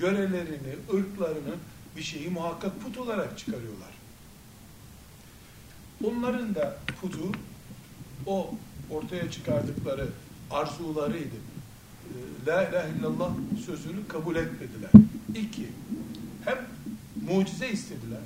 yörelerini, 0.00 0.76
ırklarını 0.94 1.54
bir 1.96 2.02
şeyi 2.02 2.30
muhakkak 2.30 2.80
put 2.80 2.98
olarak 2.98 3.38
çıkarıyorlar. 3.38 3.95
Onların 6.04 6.54
da 6.54 6.78
putu 7.00 7.32
o 8.26 8.50
ortaya 8.90 9.30
çıkardıkları 9.30 10.08
arzularıydı. 10.50 11.36
Ee, 12.06 12.46
La 12.46 12.68
ilahe 12.68 12.90
illallah 12.98 13.30
sözünü 13.66 14.08
kabul 14.08 14.36
etmediler. 14.36 14.90
İki, 15.34 15.68
hem 16.44 16.58
mucize 17.28 17.68
istediler 17.70 18.20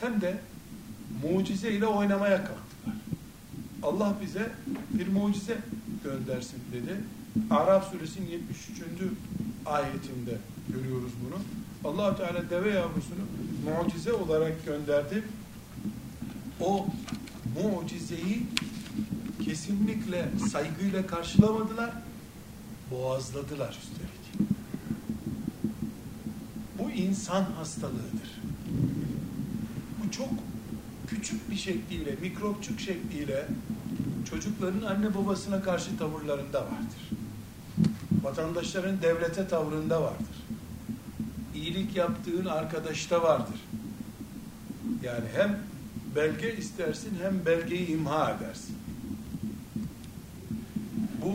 hem 0.00 0.20
de 0.20 0.38
mucize 1.22 1.72
ile 1.72 1.86
oynamaya 1.86 2.36
kalktılar. 2.36 2.96
Allah 3.82 4.16
bize 4.22 4.50
bir 4.90 5.08
mucize 5.08 5.58
göndersin 6.04 6.58
dedi. 6.72 7.00
Araf 7.50 7.90
suresinin 7.92 8.28
73. 8.28 8.78
ayetinde 9.66 10.38
görüyoruz 10.68 11.12
bunu. 11.24 11.40
allah 11.90 12.16
Teala 12.16 12.50
deve 12.50 12.70
yavrusunu 12.70 13.24
mucize 13.64 14.12
olarak 14.12 14.66
gönderdi. 14.66 15.24
O 16.60 16.86
mucizeyi 17.54 18.46
kesinlikle 19.44 20.28
saygıyla 20.52 21.06
karşılamadılar, 21.06 21.90
boğazladılar 22.90 23.78
üstelik. 23.82 24.50
Bu 26.78 26.90
insan 26.90 27.42
hastalığıdır. 27.42 28.40
Bu 30.04 30.10
çok 30.10 30.28
küçük 31.06 31.50
bir 31.50 31.56
şekliyle, 31.56 32.16
mikropçuk 32.22 32.80
şekliyle 32.80 33.46
çocukların 34.30 34.82
anne 34.82 35.14
babasına 35.14 35.62
karşı 35.62 35.98
tavırlarında 35.98 36.58
vardır. 36.58 37.10
Vatandaşların 38.22 39.02
devlete 39.02 39.48
tavrında 39.48 40.02
vardır. 40.02 40.36
İyilik 41.54 41.96
yaptığın 41.96 42.46
arkadaşta 42.46 43.22
vardır. 43.22 43.60
Yani 45.02 45.24
hem 45.36 45.58
belge 46.16 46.56
istersin 46.56 47.12
hem 47.22 47.46
belgeyi 47.46 47.86
imha 47.88 48.30
edersin. 48.30 48.76
Bu 51.22 51.32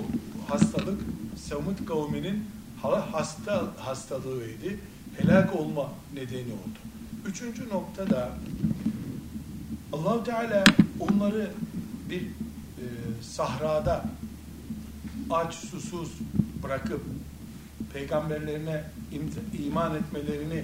hastalık 0.51 1.01
Semud 1.35 1.85
kavminin 1.85 2.45
hasta 2.81 3.71
hastalığıydı. 3.77 4.75
Helak 5.17 5.55
olma 5.55 5.89
nedeni 6.13 6.53
oldu. 6.53 6.79
Üçüncü 7.27 7.69
nokta 7.69 8.09
da 8.09 8.29
allah 9.93 10.23
Teala 10.23 10.63
onları 10.99 11.51
bir 12.09 12.21
e, 12.21 12.85
sahrada 13.21 14.05
aç 15.29 15.55
susuz 15.55 16.11
bırakıp 16.63 17.01
peygamberlerine 17.93 18.83
iman 19.65 19.95
etmelerini 19.95 20.63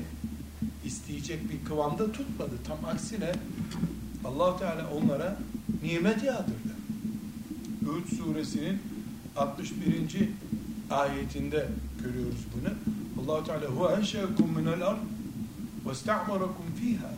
isteyecek 0.86 1.40
bir 1.50 1.66
kıvamda 1.70 2.12
tutmadı. 2.12 2.52
Tam 2.68 2.86
aksine 2.86 3.32
allah 4.28 4.58
Teala 4.58 4.90
onlara 4.90 5.38
nimet 5.84 6.24
yağdırdı. 6.24 6.74
Hud 7.86 8.18
suresinin 8.18 8.80
61. 9.38 10.30
ayetinde 10.92 11.68
görüyoruz 12.04 12.46
bunu. 12.54 12.74
allah 13.22 13.44
Teala 13.44 13.66
huve 13.66 13.94
enşekum 13.94 14.52
minel 14.56 14.88
ard 14.88 14.98
ve 15.86 15.92
ista'marakum 15.92 16.66
fiha 16.80 17.10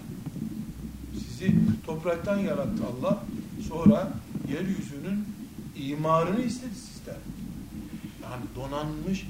sizi 1.39 1.55
topraktan 1.85 2.37
yarattı 2.37 2.83
Allah. 2.91 3.23
Sonra 3.69 4.13
yeryüzünün 4.49 5.25
imarını 5.75 6.41
istedi 6.41 6.75
sizden. 6.75 7.19
Yani 8.23 8.43
donanmış 8.55 9.27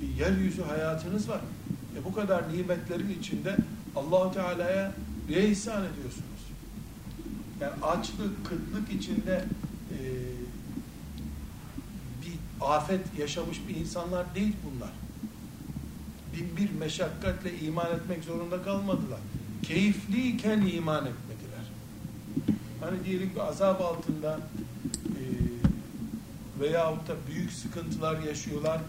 bir 0.00 0.24
yeryüzü 0.24 0.62
hayatınız 0.62 1.28
var. 1.28 1.40
E 1.98 2.04
bu 2.04 2.14
kadar 2.14 2.52
nimetlerin 2.52 3.18
içinde 3.20 3.56
Allahu 3.96 4.34
Teala'ya 4.34 4.92
ne 5.28 5.48
ihsan 5.48 5.84
ediyorsunuz? 5.84 6.29
Yani 7.60 7.72
açlık, 7.82 8.46
kıtlık 8.46 8.92
içinde 8.92 9.44
e, 9.92 9.98
bir 12.22 12.38
afet 12.60 13.18
yaşamış 13.18 13.60
bir 13.68 13.76
insanlar 13.76 14.34
değil 14.34 14.56
bunlar. 14.64 14.90
Bin 16.36 16.56
bir 16.56 16.78
meşakkatle 16.78 17.58
iman 17.58 17.86
etmek 17.86 18.24
zorunda 18.24 18.62
kalmadılar. 18.62 19.20
Keyifliyken 19.62 20.60
iman 20.60 21.06
etmediler. 21.06 21.64
Hani 22.80 23.04
diyelim 23.04 23.34
ki 23.34 23.42
azap 23.42 23.80
altında 23.80 24.40
e, 25.06 25.22
veyahut 26.60 27.08
da 27.08 27.14
büyük 27.28 27.52
sıkıntılar 27.52 28.22
yaşıyorlar. 28.22 28.80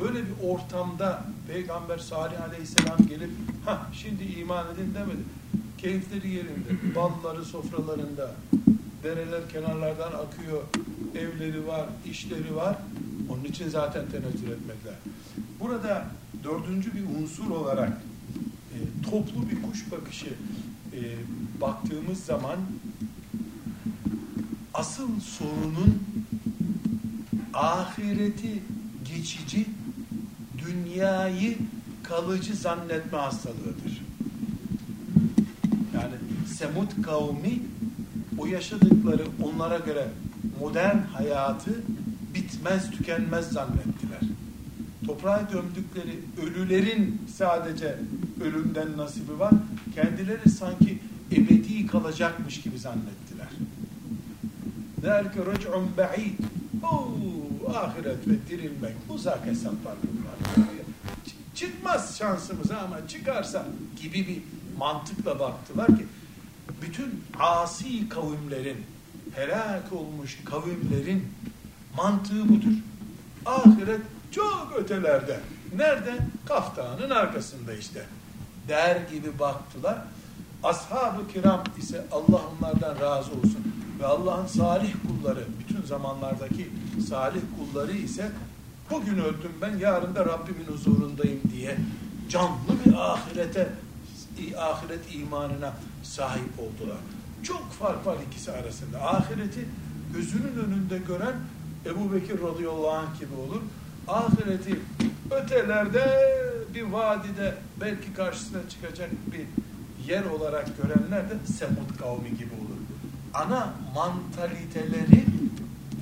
Böyle 0.00 0.18
bir 0.18 0.48
ortamda 0.48 1.24
Peygamber 1.48 1.98
Salih 1.98 2.42
Aleyhisselam 2.42 2.98
gelip 3.08 3.30
ha 3.64 3.86
şimdi 3.92 4.24
iman 4.24 4.66
edin 4.74 4.94
demedi. 4.94 5.22
Keyifleri 5.82 6.28
yerinde, 6.28 6.94
balları 6.94 7.44
sofralarında, 7.44 8.34
dereler 9.02 9.48
kenarlardan 9.48 10.12
akıyor, 10.12 10.62
evleri 11.14 11.66
var, 11.66 11.86
işleri 12.10 12.56
var. 12.56 12.76
Onun 13.28 13.44
için 13.44 13.68
zaten 13.68 14.04
tenezzül 14.10 14.50
etmediler. 14.50 14.94
Burada 15.60 16.06
dördüncü 16.44 16.94
bir 16.94 17.22
unsur 17.22 17.50
olarak 17.50 18.02
e, 18.74 18.78
toplu 19.10 19.50
bir 19.50 19.62
kuş 19.62 19.90
bakışı 19.90 20.34
e, 20.92 21.00
baktığımız 21.60 22.24
zaman 22.24 22.56
asıl 24.74 25.20
sorunun 25.20 26.02
ahireti 27.54 28.62
geçici, 29.14 29.66
dünyayı 30.66 31.58
kalıcı 32.02 32.56
zannetme 32.56 33.18
hastalığıdır. 33.18 33.91
Semud 36.62 37.02
kavmi 37.04 37.62
o 38.38 38.46
yaşadıkları 38.46 39.22
onlara 39.42 39.78
göre 39.78 40.08
modern 40.60 40.98
hayatı 40.98 41.70
bitmez 42.34 42.90
tükenmez 42.90 43.48
zannettiler. 43.48 44.20
Toprağa 45.06 45.48
gömdükleri 45.52 46.20
ölülerin 46.42 47.20
sadece 47.36 47.98
ölümden 48.44 48.96
nasibi 48.96 49.38
var. 49.38 49.52
Kendileri 49.94 50.50
sanki 50.50 50.98
ebedi 51.32 51.86
kalacakmış 51.86 52.60
gibi 52.60 52.78
zannettiler. 52.78 53.48
Derke 55.02 55.40
rüc'un 55.40 55.88
ba'id. 55.96 56.38
ahiret 57.74 58.28
ve 58.28 58.34
dirilmek 58.50 58.94
uzak 59.10 59.46
hesaplar 59.46 59.94
bunlar. 60.02 60.66
Çıkmaz 61.54 62.18
şansımıza 62.18 62.78
ama 62.78 63.08
çıkarsa 63.08 63.66
gibi 64.02 64.28
bir 64.28 64.42
mantıkla 64.78 65.38
baktılar 65.38 65.86
ki 65.86 66.06
bütün 66.82 67.24
asi 67.38 68.08
kavimlerin 68.08 68.86
helak 69.34 69.92
olmuş 69.92 70.38
kavimlerin 70.44 71.28
mantığı 71.96 72.48
budur. 72.48 72.76
Ahiret 73.46 74.00
çok 74.30 74.72
ötelerde. 74.78 75.40
Nerede? 75.76 76.18
Kaftanın 76.46 77.10
arkasında 77.10 77.74
işte. 77.74 78.06
Der 78.68 78.96
gibi 78.96 79.38
baktılar. 79.38 79.98
Ashab-ı 80.62 81.32
kiram 81.32 81.64
ise 81.78 82.04
Allah 82.12 82.40
onlardan 82.60 83.00
razı 83.00 83.30
olsun. 83.30 83.74
Ve 84.00 84.06
Allah'ın 84.06 84.46
salih 84.46 84.92
kulları, 85.08 85.44
bütün 85.58 85.82
zamanlardaki 85.82 86.70
salih 87.08 87.40
kulları 87.58 87.92
ise 87.92 88.30
bugün 88.90 89.18
öldüm 89.18 89.52
ben, 89.60 89.76
yarın 89.78 90.14
da 90.14 90.24
Rabbimin 90.24 90.66
huzurundayım 90.66 91.40
diye 91.56 91.76
canlı 92.28 92.84
bir 92.86 92.92
ahirete, 92.94 93.68
ahiret 94.58 95.14
imanına 95.14 95.72
sahip 96.02 96.58
oldular. 96.58 96.98
Çok 97.42 97.72
fark 97.72 98.06
var 98.06 98.16
ikisi 98.30 98.52
arasında. 98.52 99.02
Ahireti 99.02 99.68
gözünün 100.14 100.56
önünde 100.66 100.98
gören 100.98 101.34
Ebu 101.86 102.12
Bekir 102.12 102.42
radıyallahu 102.42 102.90
anh 102.90 103.20
gibi 103.20 103.34
olur. 103.34 103.60
Ahireti 104.08 104.80
ötelerde 105.30 106.32
bir 106.74 106.82
vadide 106.82 107.54
belki 107.80 108.14
karşısına 108.14 108.68
çıkacak 108.68 109.10
bir 109.32 109.46
yer 110.12 110.24
olarak 110.24 110.66
görenler 110.76 111.30
de 111.30 111.34
Semud 111.58 111.98
kavmi 111.98 112.30
gibi 112.30 112.54
olur. 112.54 112.78
Ana 113.34 113.74
mantaliteleri 113.94 115.24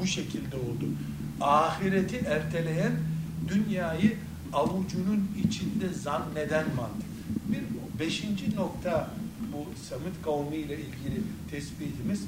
bu 0.01 0.07
şekilde 0.07 0.57
oldu. 0.57 0.85
Ahireti 1.41 2.17
erteleyen, 2.17 2.93
dünyayı 3.49 4.17
avucunun 4.53 5.29
içinde 5.45 5.89
zanneden 5.89 6.65
mantık. 6.77 7.11
Bir 7.49 7.80
beşinci 8.01 8.57
nokta 8.57 9.11
bu 9.53 9.67
Semud 9.89 10.25
kavmi 10.25 10.57
ile 10.57 10.75
ilgili 10.75 11.23
tespitimiz 11.51 12.25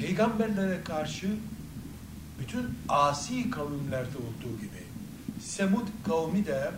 peygamberlere 0.00 0.80
karşı 0.84 1.36
bütün 2.40 2.66
asi 2.88 3.50
kavimlerde 3.50 4.18
olduğu 4.18 4.60
gibi 4.60 4.82
Semud 5.40 5.86
kavmi 6.04 6.46
de 6.46 6.70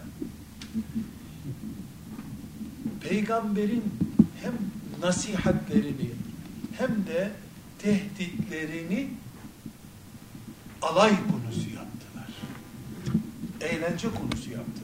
peygamberin 3.00 3.84
hem 4.42 4.52
nasihatlerini 5.00 6.10
hem 6.78 7.06
de 7.06 7.30
tehditlerini 7.78 9.08
alay 10.82 11.10
konusu 11.10 11.70
yaptılar. 11.70 12.28
Eğlence 13.60 14.08
konusu 14.10 14.50
yaptılar. 14.50 14.83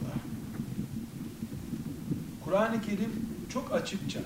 Kur'an-ı 2.51 2.83
Kerim 2.83 3.13
çok 3.53 3.73
açıkça 3.75 4.21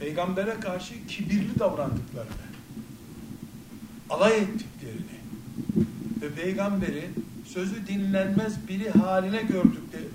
peygambere 0.00 0.60
karşı 0.60 1.06
kibirli 1.08 1.58
davrandıklarını 1.58 2.46
alay 4.10 4.38
ettiklerini 4.38 5.20
ve 6.22 6.34
peygamberi 6.34 7.10
sözü 7.44 7.86
dinlenmez 7.86 8.68
biri 8.68 8.90
haline 8.90 9.42
gördüklerini, 9.42 10.08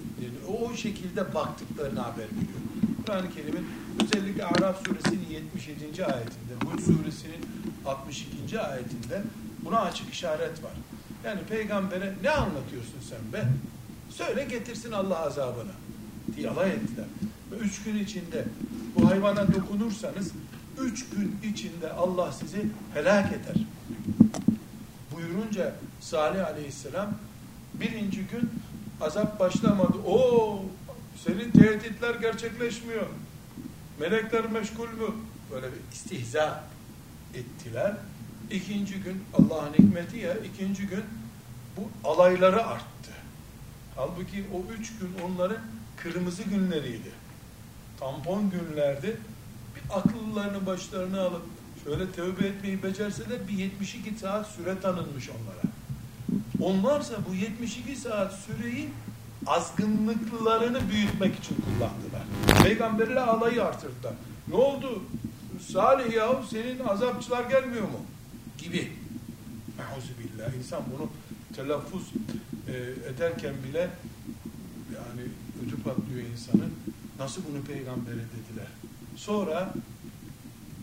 o 0.48 0.74
şekilde 0.76 1.34
baktıklarını 1.34 2.00
haber 2.00 2.24
veriyor. 2.24 2.62
Kur'an-ı 3.06 3.34
Kerim'in 3.34 3.68
özellikle 4.04 4.46
Araf 4.46 4.88
suresinin 4.88 5.30
77. 5.30 6.06
ayetinde, 6.06 6.54
Hud 6.66 6.80
suresinin 6.80 7.46
62. 7.86 8.62
ayetinde 8.62 9.22
buna 9.66 9.80
açık 9.80 10.14
işaret 10.14 10.64
var. 10.64 10.74
Yani 11.26 11.42
peygambere 11.50 12.14
ne 12.24 12.30
anlatıyorsun 12.30 13.00
sen 13.10 13.34
be? 13.34 13.48
Söyle 14.10 14.44
getirsin 14.44 14.92
Allah 14.92 15.20
azabını 15.20 15.72
diye 16.36 16.50
alay 16.50 16.70
ettiler. 16.70 17.06
Ve 17.52 17.56
üç 17.56 17.84
gün 17.84 18.00
içinde 18.00 18.46
bu 18.96 19.10
hayvana 19.10 19.54
dokunursanız 19.54 20.32
üç 20.82 21.10
gün 21.10 21.38
içinde 21.52 21.92
Allah 21.92 22.32
sizi 22.32 22.66
helak 22.94 23.34
eder. 23.34 23.66
Buyurunca 25.16 25.76
Salih 26.02 26.48
aleyhisselam 26.48 27.14
birinci 27.74 28.22
gün 28.22 28.50
azap 29.02 29.40
başlamadı. 29.40 29.98
O 30.08 30.64
senin 31.26 31.52
tehditler 31.52 32.16
gerçekleşmiyor. 32.16 33.08
Melekler 34.00 34.50
meşgul 34.50 34.88
mü? 34.88 35.14
Böyle 35.52 35.68
bir 35.68 35.94
istihza 35.94 36.64
ettiler. 37.34 37.94
İkinci 38.52 38.94
gün 38.94 39.24
Allah'ın 39.34 39.74
hikmeti 39.74 40.18
ya 40.18 40.34
ikinci 40.34 40.88
gün 40.88 41.04
bu 41.78 42.10
alayları 42.10 42.66
arttı. 42.66 43.12
Halbuki 43.96 44.46
o 44.54 44.74
üç 44.74 44.92
gün 45.00 45.10
onların 45.26 45.58
kırmızı 46.04 46.44
günleriydi. 46.44 47.12
Tampon 48.00 48.50
günlerdi. 48.50 49.18
Bir 49.76 49.98
akıllılarını 49.98 50.66
başlarına 50.66 51.22
alıp 51.22 51.42
şöyle 51.84 52.12
tövbe 52.12 52.48
etmeyi 52.48 52.84
becerseler 52.84 53.48
bir 53.48 53.58
72 53.58 54.20
saat 54.20 54.48
süre 54.48 54.80
tanınmış 54.80 55.30
onlara. 55.30 55.74
Onlarsa 56.72 57.16
bu 57.30 57.36
72 57.36 57.96
saat 57.96 58.34
süreyi 58.34 58.90
azgınlıklarını 59.48 60.90
büyütmek 60.90 61.36
için 61.40 61.56
kullandılar. 61.56 62.64
Peygamberle 62.64 63.20
alayı 63.20 63.64
artırdılar. 63.64 64.14
Ne 64.48 64.56
oldu? 64.56 65.04
Salih 65.72 66.14
yahu 66.14 66.48
senin 66.50 66.80
azapçılar 66.80 67.50
gelmiyor 67.50 67.84
mu? 67.84 68.00
Gibi. 68.58 68.92
Euzubillah. 69.96 70.54
İnsan 70.58 70.84
bunu 70.94 71.10
telaffuz 71.56 72.04
e, 72.68 72.74
ederken 73.14 73.54
bile 73.70 73.90
ödü 75.62 75.84
patlıyor 75.84 76.30
insanın. 76.34 76.74
Nasıl 77.20 77.42
bunu 77.52 77.64
peygambere 77.64 78.16
dediler? 78.16 78.68
Sonra 79.16 79.74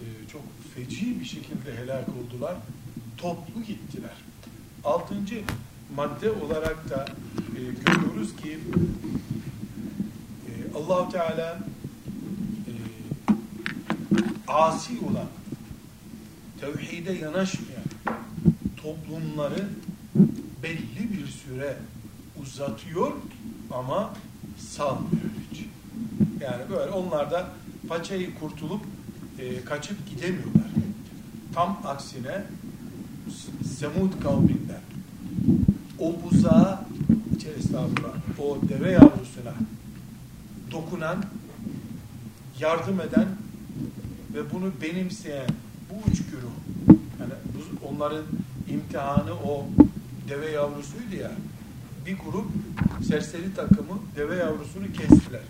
e, 0.01 0.29
çok 0.33 0.43
feci 0.75 1.21
bir 1.21 1.25
şekilde 1.25 1.77
helak 1.77 2.09
oldular. 2.09 2.57
Toplu 3.17 3.63
gittiler. 3.63 4.17
Altıncı 4.85 5.43
madde 5.97 6.31
olarak 6.31 6.91
da 6.91 7.07
e, 7.57 7.61
görüyoruz 7.87 8.37
ki 8.37 8.59
e, 10.49 10.79
Allahu 10.79 11.13
Teala 11.13 11.59
e, 12.67 12.73
asi 14.49 14.93
olan 15.11 15.29
tevhide 16.61 17.13
yanaşmayan 17.13 17.85
toplumları 18.83 19.69
belli 20.63 21.13
bir 21.13 21.27
süre 21.27 21.77
uzatıyor 22.43 23.13
ama 23.71 24.15
salmıyor 24.59 25.31
hiç. 25.51 25.65
Yani 26.41 26.63
böyle 26.71 26.91
onlar 26.91 27.31
da 27.31 27.49
paçayı 27.89 28.35
kurtulup 28.35 28.83
e, 29.39 29.65
kaçıp 29.65 30.11
gidemiyorlar. 30.11 30.69
Tam 31.55 31.81
aksine 31.85 32.45
Semud 33.79 34.23
kavminden 34.23 34.81
o 35.99 36.15
buzağa 36.25 36.85
estağfurullah, 37.59 38.15
o 38.39 38.59
deve 38.69 38.91
yavrusuna 38.91 39.55
dokunan, 40.71 41.25
yardım 42.61 43.01
eden 43.01 43.29
ve 44.35 44.53
bunu 44.53 44.73
benimseyen 44.83 45.49
bu 45.91 46.11
üç 46.11 46.19
güruh 46.31 46.99
yani 47.21 47.33
onların 47.89 48.25
imtihanı 48.69 49.33
o 49.33 49.67
deve 50.29 50.51
yavrusuydu 50.51 51.17
ya 51.21 51.31
bir 52.09 52.19
grup 52.19 52.47
serseri 53.09 53.55
takımı 53.55 53.99
deve 54.17 54.37
yavrusunu 54.37 54.93
kestiler. 54.93 55.41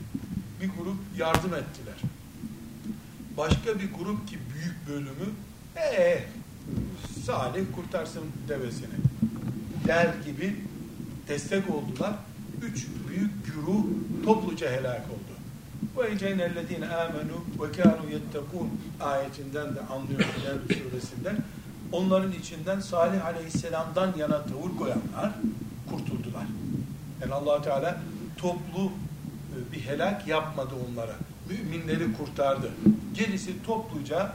Bir 0.63 0.69
grup 0.69 0.97
yardım 1.19 1.55
ettiler. 1.55 1.95
Başka 3.37 3.79
bir 3.79 3.93
grup 3.93 4.29
ki 4.29 4.39
büyük 4.55 4.89
bölümü 4.89 5.31
ee 5.77 6.25
Salih 7.27 7.65
kurtarsın 7.75 8.23
devesini 8.49 8.95
der 9.87 10.15
gibi 10.27 10.57
destek 11.29 11.71
oldular. 11.71 12.13
Üç 12.63 12.87
büyük 13.09 13.47
güruh 13.47 13.85
topluca 14.25 14.71
helak 14.71 15.03
oldu. 15.11 15.35
Ve 15.99 16.15
ecennellezine 16.15 16.89
amenu 16.89 17.45
ve 17.63 17.83
kanu 17.83 18.11
yettekun 18.11 18.71
ayetinden 19.01 19.75
de 19.75 19.81
anlıyoruz 19.81 20.27
Nevr 20.45 20.75
suresinden. 20.75 21.37
Onların 21.93 22.33
içinden 22.33 22.81
Salih 22.81 23.27
aleyhisselamdan 23.27 24.15
yana 24.19 24.43
tavır 24.43 24.77
koyanlar. 24.79 25.33
Yani 27.23 27.35
allah 27.35 27.63
Teala 27.63 28.01
toplu 28.37 28.93
e, 29.53 29.73
bir 29.73 29.81
helak 29.81 30.29
yapmadı 30.29 30.75
onlara. 30.91 31.17
Müminleri 31.49 32.13
kurtardı. 32.13 32.71
Gerisi 33.15 33.63
topluca 33.63 34.33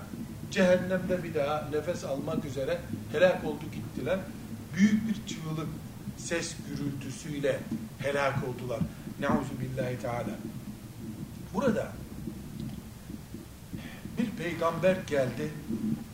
cehennemde 0.52 1.24
bir 1.24 1.34
daha 1.34 1.70
nefes 1.72 2.04
almak 2.04 2.46
üzere 2.46 2.80
helak 3.12 3.46
oldu 3.46 3.64
gittiler. 3.72 4.20
Büyük 4.76 5.08
bir 5.08 5.14
çığlık 5.14 5.68
ses 6.18 6.56
gürültüsüyle 6.70 7.60
helak 8.00 8.36
oldular. 8.48 8.80
Neuzu 9.20 9.60
billahi 9.62 10.00
teala. 10.00 10.36
Burada 11.54 11.88
bir 14.18 14.44
peygamber 14.44 14.98
geldi. 15.08 15.52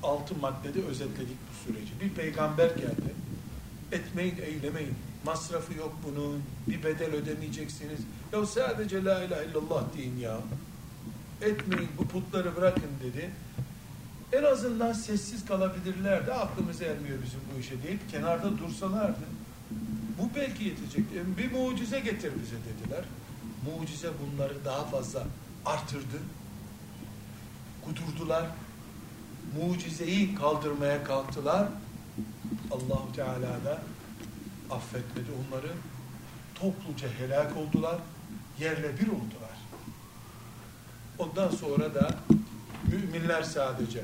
Altı 0.04 0.36
maddede 0.36 0.82
özetledik 0.82 1.38
bu 1.50 1.66
süreci. 1.66 1.92
Bir 2.02 2.10
peygamber 2.10 2.68
geldi. 2.68 3.14
Etmeyin, 3.92 4.38
eylemeyin. 4.38 4.96
Masrafı 5.26 5.74
yok 5.74 5.94
bunun. 6.08 6.44
Bir 6.68 6.84
bedel 6.84 7.14
ödemeyeceksiniz. 7.14 8.00
Ya 8.34 8.46
sadece 8.46 9.04
la 9.04 9.24
ilahe 9.24 9.46
illallah 9.46 9.84
deyin 9.98 10.18
ya. 10.18 10.38
Etmeyin, 11.42 11.90
bu 11.98 12.08
putları 12.08 12.56
bırakın 12.56 12.90
dedi. 13.04 13.32
En 14.34 14.44
azından 14.44 14.94
sessiz 14.94 15.46
kalabilirlerdi. 15.46 16.34
Aklımız 16.34 16.82
ermiyor 16.82 17.18
bizim 17.26 17.40
bu 17.56 17.60
işe 17.60 17.84
deyip 17.84 18.12
kenarda 18.12 18.58
dursalardı. 18.58 19.26
Bu 20.20 20.30
belki 20.36 20.64
yetecek. 20.64 21.06
E, 21.16 21.38
bir 21.38 21.52
mucize 21.52 22.00
getir 22.00 22.34
bize 22.42 22.56
dediler. 22.56 23.06
Mucize 23.66 24.10
bunları 24.22 24.66
daha 24.66 24.86
fazla 24.86 25.24
artırdı. 25.66 26.20
Kudurdular. 27.86 28.46
Mucizeyi 29.62 30.36
kaldırmaya 30.36 31.04
kalktılar. 31.04 31.68
Allahu 32.72 33.14
Teala 33.16 33.66
da 33.66 33.82
affetmedi 34.72 35.30
onları. 35.32 35.72
Topluca 36.56 37.08
helak 37.20 37.58
oldular. 37.58 37.98
Yerle 38.60 39.00
bir 39.00 39.08
oldular. 39.08 39.50
Ondan 41.18 41.50
sonra 41.50 41.96
da 41.96 42.10
müminler 42.92 43.44
sadece 43.44 44.04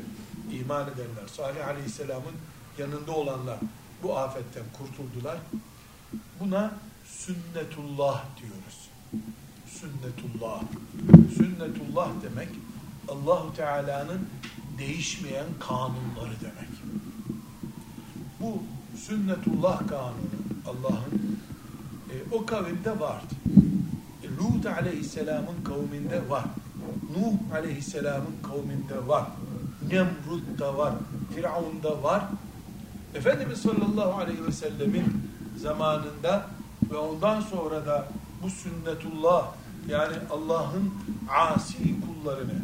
iman 0.52 0.84
edenler, 0.84 1.28
Salih 1.38 1.68
Aleyhisselam'ın 1.68 2.36
yanında 2.78 3.12
olanlar 3.12 3.58
bu 4.04 4.18
afetten 4.18 4.64
kurtuldular. 4.78 5.38
Buna 6.40 6.74
sünnetullah 7.06 8.26
diyoruz. 8.42 8.90
Sünnetullah. 9.68 10.62
Sünnetullah 11.38 12.10
demek 12.24 12.50
Allahu 13.08 13.56
Teala'nın 13.56 14.30
değişmeyen 14.78 15.46
kanunları 15.60 16.34
demek. 16.42 16.70
Bu 18.40 18.64
sünnetullah 18.98 19.88
kanunu 19.88 20.45
Allah'ın 20.68 21.40
e, 22.10 22.36
o 22.36 22.46
kavimde 22.46 23.00
vardı. 23.00 23.36
E, 24.24 24.28
Lut 24.28 24.66
aleyhisselamın 24.66 25.64
kavminde 25.64 26.30
var. 26.30 26.46
Nuh 27.18 27.56
aleyhisselamın 27.56 28.36
kavminde 28.44 29.08
var. 29.08 29.28
Nemrut'ta 29.92 30.78
var. 30.78 30.94
Firavun'da 31.36 32.04
var. 32.04 32.24
Efendimiz 33.16 33.60
sallallahu 33.60 34.14
aleyhi 34.20 34.46
ve 34.46 34.52
sellemin 34.52 35.06
zamanında 35.58 36.48
ve 36.92 36.98
ondan 36.98 37.42
sonra 37.42 37.86
da 37.86 38.08
bu 38.44 38.50
sünnetullah 38.50 39.48
yani 39.90 40.16
Allah'ın 40.32 40.94
asi 41.30 41.78
kullarını 42.02 42.62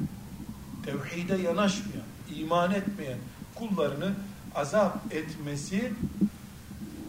tevhide 0.86 1.36
yanaşmayan, 1.36 2.06
iman 2.36 2.72
etmeyen 2.72 3.18
kullarını 3.56 4.14
azap 4.56 5.14
etmesi 5.14 5.94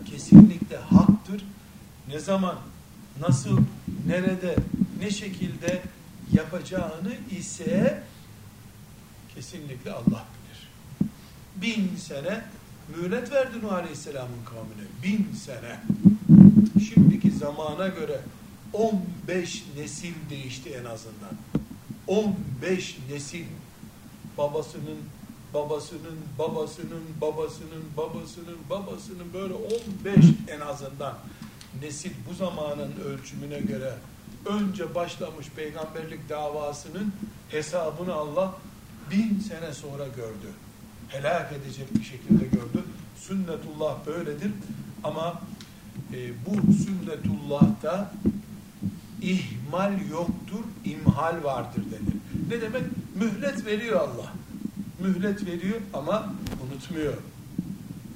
kesinlikle 0.05 0.52
haktır. 0.77 1.45
Ne 2.09 2.19
zaman, 2.19 2.59
nasıl, 3.21 3.59
nerede, 4.07 4.57
ne 5.01 5.11
şekilde 5.11 5.83
yapacağını 6.33 7.15
ise 7.31 8.03
kesinlikle 9.35 9.93
Allah 9.93 10.25
bilir. 10.35 10.69
Bin 11.57 11.97
sene 11.97 12.43
mühlet 12.97 13.33
verdi 13.33 13.63
Nuh 13.63 13.73
Aleyhisselam'ın 13.73 14.45
kavmine. 14.45 14.89
Bin 15.03 15.35
sene. 15.35 15.81
Şimdiki 16.89 17.31
zamana 17.31 17.89
göre 17.89 18.21
15 18.73 19.65
nesil 19.77 20.15
değişti 20.31 20.71
en 20.71 20.85
azından. 20.85 21.33
15 22.07 22.99
nesil 23.11 23.45
babasının 24.39 24.99
babasının 25.55 26.19
babasının 26.39 27.05
babasının 27.21 27.85
babasının 27.97 28.59
babasının 28.71 29.33
böyle 29.35 29.55
15 29.55 30.25
en 30.49 30.61
azından 30.61 31.15
nesil 31.83 32.13
bu 32.31 32.35
zamanın 32.35 32.93
ölçümüne 33.05 33.61
göre 33.61 33.95
önce 34.47 34.95
başlamış 34.95 35.49
peygamberlik 35.57 36.29
davasının 36.29 37.13
hesabını 37.49 38.15
Allah 38.15 38.55
bin 39.11 39.41
sene 39.41 39.75
sonra 39.75 40.07
gördü. 40.07 40.53
Helak 41.09 41.53
edecek 41.53 41.95
bir 41.95 42.05
şekilde 42.05 42.45
gördü. 42.45 42.85
Sünnetullah 43.17 44.07
böyledir. 44.07 44.53
Ama 45.05 45.43
e, 46.13 46.31
bu 46.47 46.73
sünnetullah'ta 46.73 48.13
ihmal 49.23 49.93
yoktur, 50.11 50.65
imhal 50.85 51.45
vardır 51.45 51.83
denir. 51.91 52.17
Ne 52.49 52.61
demek? 52.61 52.83
Mühlet 53.15 53.67
veriyor 53.67 54.01
Allah. 54.01 54.33
Mühlet 55.03 55.47
veriyor 55.47 55.81
ama 55.95 56.35
unutmuyor. 56.67 57.15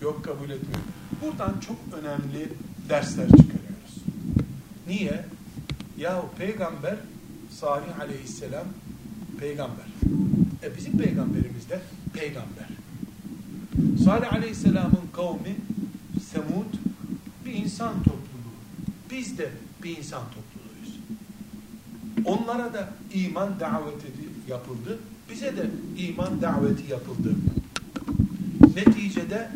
Yok 0.02 0.24
kabul 0.24 0.50
etmiyor. 0.50 0.80
Buradan 1.22 1.60
çok 1.60 1.76
önemli 2.00 2.52
dersler 2.88 3.26
çıkarıyoruz. 3.26 4.04
Niye? 4.86 5.24
Yahu 5.98 6.28
peygamber 6.38 6.96
Salih 7.50 8.00
aleyhisselam 8.00 8.66
peygamber. 9.40 9.86
E 10.62 10.76
bizim 10.76 10.98
peygamberimiz 10.98 11.70
de 11.70 11.80
peygamber. 12.12 12.68
Salih 14.04 14.32
aleyhisselamın 14.32 15.02
kavmi 15.12 15.56
Semud 16.32 16.74
bir 17.44 17.52
insan 17.52 17.94
topluluğu. 17.94 18.56
Biz 19.10 19.38
de 19.38 19.50
bir 19.82 19.96
insan 19.98 20.22
topluluğuyuz. 20.22 21.00
Onlara 22.24 22.74
da 22.74 22.88
iman 23.14 23.60
daveti 23.60 24.06
yapıldı. 24.48 24.98
Bize 25.36 25.56
de 25.56 25.70
iman 25.98 26.42
daveti 26.42 26.92
yapıldı. 26.92 27.34
Neticede 28.76 29.50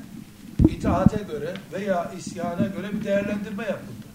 itaate 0.68 1.22
göre 1.22 1.54
veya 1.72 2.12
isyana 2.18 2.66
göre 2.66 2.92
bir 2.92 3.04
değerlendirme 3.04 3.64
yapıldı. 3.64 4.06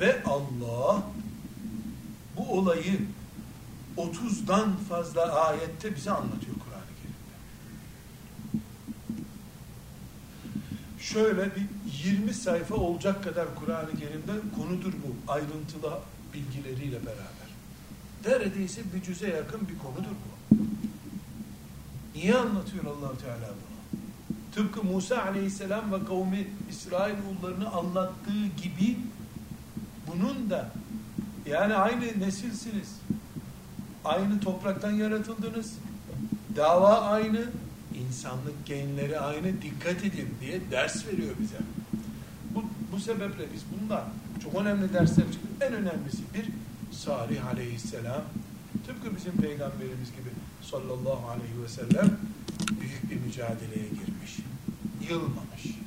Ve 0.00 0.22
Allah 0.24 1.02
bu 2.36 2.52
olayı 2.52 3.00
30'dan 3.96 4.76
fazla 4.88 5.32
ayette 5.32 5.96
bize 5.96 6.10
anlatıyor 6.10 6.54
Kur'an-ı 6.64 6.92
Kerim'de. 7.02 8.64
Şöyle 11.02 11.44
bir 11.56 11.66
20 12.04 12.34
sayfa 12.34 12.74
olacak 12.74 13.24
kadar 13.24 13.54
Kur'an-ı 13.54 13.90
Kerim'de 13.90 14.32
konudur 14.56 14.92
bu 14.92 15.32
ayrıntılı 15.32 15.98
bilgileriyle 16.34 17.06
beraber. 17.06 17.48
Neredeyse 18.26 18.80
bir 18.94 19.02
cüze 19.02 19.28
yakın 19.28 19.68
bir 19.68 19.78
konudur 19.78 20.10
bu. 20.10 20.37
Niye 22.18 22.36
anlatıyor 22.36 22.84
allah 22.84 23.18
Teala 23.18 23.48
bunu? 23.48 24.00
Tıpkı 24.54 24.84
Musa 24.84 25.22
aleyhisselam 25.22 25.92
ve 25.92 26.04
kavmi 26.04 26.46
İsrail 26.70 27.14
ullarını 27.14 27.70
anlattığı 27.70 28.46
gibi 28.62 28.96
bunun 30.06 30.50
da 30.50 30.70
yani 31.46 31.74
aynı 31.74 32.20
nesilsiniz. 32.20 32.96
Aynı 34.04 34.40
topraktan 34.40 34.90
yaratıldınız. 34.90 35.74
Dava 36.56 37.00
aynı. 37.00 37.44
insanlık 38.08 38.66
genleri 38.66 39.20
aynı. 39.20 39.62
Dikkat 39.62 40.04
edin 40.04 40.28
diye 40.40 40.60
ders 40.70 41.06
veriyor 41.06 41.34
bize. 41.40 41.58
Bu, 42.54 42.64
bu 42.92 43.00
sebeple 43.00 43.44
biz 43.54 43.62
bundan 43.72 44.04
çok 44.42 44.54
önemli 44.54 44.92
dersler 44.92 45.24
çıkıyor. 45.32 45.70
En 45.70 45.72
önemlisi 45.72 46.22
bir 46.34 46.48
Salih 46.96 47.46
aleyhisselam 47.46 48.22
tıpkı 48.86 49.16
bizim 49.16 49.32
peygamberimiz 49.32 50.10
gibi 50.10 50.30
sallallahu 50.62 51.28
aleyhi 51.30 51.62
ve 51.62 51.68
sellem 51.68 52.18
büyük 52.80 53.10
bir 53.10 53.26
mücadeleye 53.26 53.88
girmiş. 53.88 54.36
Yılmamış. 55.10 55.78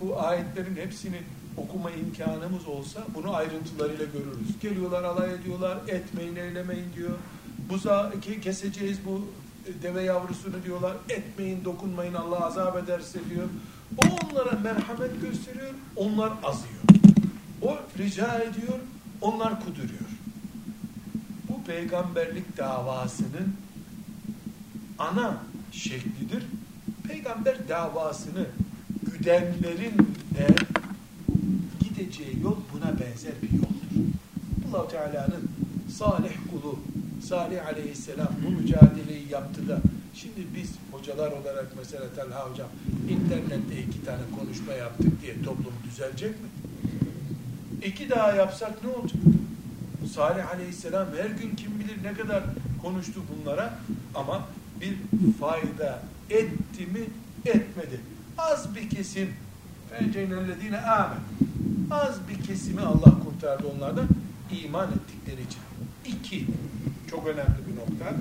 Bu 0.00 0.20
ayetlerin 0.20 0.76
hepsini 0.76 1.20
okuma 1.56 1.90
imkanımız 1.90 2.66
olsa 2.66 3.06
bunu 3.14 3.34
ayrıntılarıyla 3.34 4.04
görürüz. 4.04 4.60
Geliyorlar 4.60 5.04
alay 5.04 5.34
ediyorlar, 5.34 5.78
etmeyin 5.88 6.36
eylemeyin 6.36 6.92
diyor. 6.96 7.14
Buza 7.68 8.12
keseceğiz 8.42 8.98
bu 9.06 9.26
deve 9.82 10.02
yavrusunu 10.02 10.64
diyorlar. 10.64 10.96
Etmeyin, 11.08 11.64
dokunmayın 11.64 12.14
Allah 12.14 12.46
azap 12.46 12.76
ederse 12.76 13.18
diyor. 13.30 13.48
O 13.96 14.02
onlara 14.02 14.58
merhamet 14.58 15.20
gösteriyor, 15.20 15.74
onlar 15.96 16.32
azıyor. 16.42 16.82
O 17.62 17.78
rica 17.98 18.38
ediyor, 18.38 18.78
onlar 19.20 19.60
kuduruyor. 19.60 20.08
Bu 21.48 21.64
peygamberlik 21.64 22.56
davasının 22.56 23.54
ana 24.98 25.42
şeklidir. 25.72 26.42
Peygamber 27.08 27.68
davasını 27.68 28.46
güdenlerin 29.12 29.98
de 30.38 30.46
gideceği 31.80 32.42
yol 32.42 32.56
buna 32.74 33.00
benzer 33.00 33.32
bir 33.42 33.50
yoldur. 33.50 34.12
allah 34.68 34.88
Teala'nın 34.88 35.50
salih 35.98 36.32
kulu 36.50 36.78
Salih 37.28 37.66
Aleyhisselam 37.66 38.28
bu 38.46 38.50
mücadeleyi 38.50 39.28
yaptı 39.30 39.68
da 39.68 39.78
şimdi 40.14 40.46
biz 40.56 40.70
hocalar 40.92 41.32
olarak 41.32 41.66
mesela 41.76 42.04
Talha 42.16 42.50
Hocam 42.50 42.68
internette 43.10 43.82
iki 43.88 44.04
tane 44.04 44.22
konuşma 44.38 44.72
yaptık 44.72 45.22
diye 45.22 45.42
toplum 45.42 45.74
düzelecek 45.90 46.30
mi? 46.30 46.48
İki 47.84 48.10
daha 48.10 48.32
yapsak 48.32 48.84
ne 48.84 48.90
olacak? 48.90 49.22
Salih 50.14 50.50
Aleyhisselam 50.54 51.08
her 51.16 51.30
gün 51.30 51.56
kim 51.56 51.80
bilir 51.80 52.04
ne 52.04 52.12
kadar 52.12 52.42
konuştu 52.82 53.20
bunlara 53.34 53.78
ama 54.14 54.46
bir 54.80 54.96
fayda 55.40 56.02
etti 56.30 56.86
mi 56.86 57.00
etmedi. 57.44 58.00
Az 58.38 58.74
bir 58.74 58.90
kesim 58.90 59.28
fenceynellezine 59.90 60.80
amen. 60.80 61.20
Az 61.90 62.18
bir 62.28 62.44
kesimi 62.44 62.80
Allah 62.80 63.14
kurtardı 63.24 63.66
onlardan 63.76 64.08
iman 64.64 64.88
ettikleri 64.92 65.42
için. 65.42 65.60
İki, 66.06 66.46
çok 67.10 67.26
önemli 67.26 67.58
bir 67.70 67.76
nokta. 67.76 68.16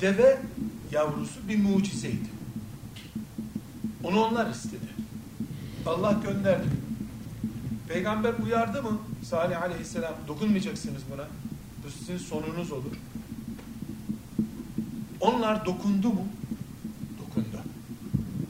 Deve 0.00 0.38
yavrusu 0.92 1.48
bir 1.48 1.58
mucizeydi. 1.58 2.36
Onu 4.04 4.24
onlar 4.24 4.50
istedi. 4.50 4.86
Allah 5.86 6.20
gönderdi. 6.24 6.66
Peygamber 7.88 8.34
uyardı 8.44 8.82
mı? 8.82 8.98
Salih 9.24 9.62
aleyhisselam 9.62 10.14
dokunmayacaksınız 10.28 11.02
buna. 11.12 11.24
Bu 11.84 11.90
sizin 11.90 12.18
sonunuz 12.18 12.72
olur. 12.72 12.92
Onlar 15.26 15.66
dokundu 15.66 16.08
mu? 16.08 16.26
Dokundu. 17.18 17.62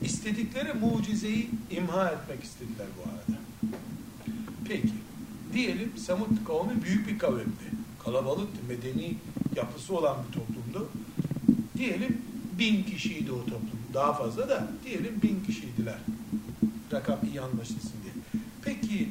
İstedikleri 0.03 0.73
mucizeyi 0.73 1.51
imha 1.71 2.09
etmek 2.11 2.45
istediler 2.45 2.87
bu 2.99 3.11
arada. 3.11 3.41
Peki. 4.69 4.93
Diyelim 5.53 5.93
Semud 5.97 6.47
kavmi 6.47 6.83
büyük 6.83 7.09
bir 7.09 7.19
kavimdi. 7.19 7.67
Kalabalıktı, 8.05 8.59
medeni 8.69 9.15
yapısı 9.57 9.97
olan 9.97 10.17
bir 10.29 10.33
toplumdu. 10.33 10.89
Diyelim 11.79 12.23
bin 12.59 12.83
kişiydi 12.83 13.33
o 13.33 13.41
toplum. 13.45 13.81
Daha 13.95 14.13
fazla 14.13 14.49
da 14.49 14.69
diyelim 14.85 15.21
bin 15.23 15.45
kişiydiler. 15.47 15.99
Rakam 16.93 17.19
iyi 17.31 17.41
anlaşılsın 17.41 17.93
diye. 18.03 18.15
Peki 18.65 19.09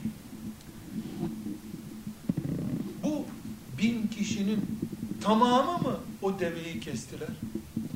bu 3.03 3.25
bin 3.81 4.07
kişinin 4.07 4.65
tamamı 5.21 5.71
mı 5.71 5.97
o 6.21 6.39
deveyi 6.39 6.79
kestiler? 6.79 7.29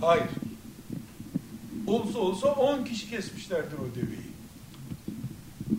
Hayır. 0.01 0.27
Olsa 1.87 2.19
olsa 2.19 2.47
on 2.53 2.83
kişi 2.83 3.09
kesmişlerdir 3.09 3.77
o 3.77 3.95
deveyi. 3.95 4.29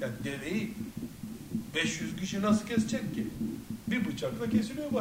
Yani 0.01 0.13
deveyi 0.25 0.75
500 1.75 2.17
kişi 2.17 2.43
nasıl 2.43 2.67
kesecek 2.67 3.15
ki? 3.15 3.27
Bir 3.89 4.05
bıçakla 4.05 4.51
kesiliyor 4.51 4.93
bu. 4.93 5.01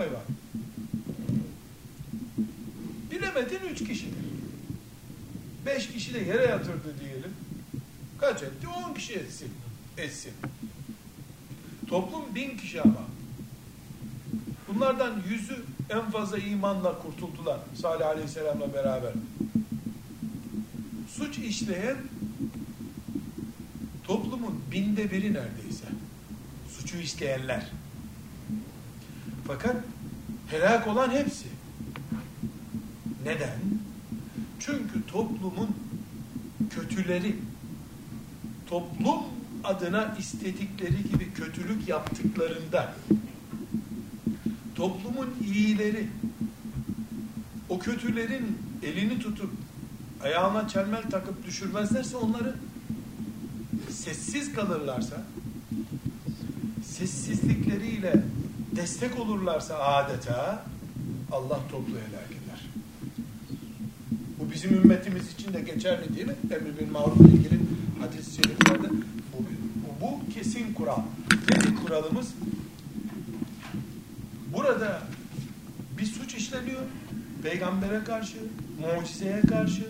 Bilemedin 3.11 3.59
üç 3.72 3.78
kişidir. 3.88 4.13
Beş 5.65 5.88
kişi 5.88 6.13
de 6.13 6.20
yere 6.20 6.43
yatırdı 6.43 6.95
diyelim. 6.99 7.34
Kaç 8.17 8.43
etti? 8.43 8.67
On 8.67 8.93
kişi 8.93 9.13
etsin. 9.13 9.51
Etsin. 9.97 10.34
Toplum 11.88 12.36
bin 12.36 12.57
kişi 12.57 12.82
ama. 12.82 13.07
Bunlardan 14.67 15.24
yüzü 15.30 15.63
en 15.89 16.11
fazla 16.11 16.37
imanla 16.37 16.99
kurtuldular. 16.99 17.59
Salih 17.81 18.07
Aleyhisselam'la 18.07 18.73
beraber. 18.73 19.13
Suç 21.07 21.37
işleyen 21.37 21.97
toplumun 24.03 24.61
binde 24.71 25.11
biri 25.11 25.33
neredeyse 25.33 25.85
suçu 26.69 26.97
işleyenler. 26.97 27.67
Fakat 29.47 29.75
helak 30.47 30.87
olan 30.87 31.09
hepsi. 31.09 31.45
Neden? 33.25 33.59
Çünkü 34.59 35.07
toplumun 35.07 35.75
kötüleri 36.69 37.35
toplum 38.69 39.19
adına 39.63 40.15
istedikleri 40.19 41.03
gibi 41.11 41.33
kötülük 41.33 41.87
yaptıklarında 41.87 42.93
toplumun 44.80 45.36
iyileri 45.53 46.07
o 47.69 47.80
kötülerin 47.80 48.57
elini 48.84 49.19
tutup 49.19 49.49
ayağına 50.23 50.67
çelmel 50.67 51.03
takıp 51.09 51.45
düşürmezlerse 51.45 52.17
onları 52.17 52.55
sessiz 53.89 54.53
kalırlarsa 54.53 55.23
sessizlikleriyle 56.86 58.23
destek 58.75 59.19
olurlarsa 59.19 59.77
adeta 59.80 60.65
Allah 61.32 61.59
toplu 61.71 61.93
helak 61.93 62.32
eder. 62.32 62.69
Bu 64.39 64.51
bizim 64.51 64.73
ümmetimiz 64.73 65.34
için 65.34 65.53
de 65.53 65.61
geçerli 65.61 66.15
değil 66.15 66.27
mi? 66.27 66.36
Emri 66.51 66.80
bin 66.80 66.91
maruf 66.91 67.19
ilgili 67.19 67.59
hadis-i 68.01 68.36
şeriflerde 68.36 68.88
bu, 69.34 69.45
bu, 70.01 70.34
kesin 70.34 70.73
kural. 70.73 71.01
Nedir 71.49 71.75
kuralımız? 71.75 72.34
Burada 74.53 75.01
bir 75.97 76.05
suç 76.05 76.36
işleniyor. 76.36 76.82
Peygambere 77.43 78.03
karşı, 78.03 78.37
mucizeye 78.97 79.41
karşı 79.41 79.83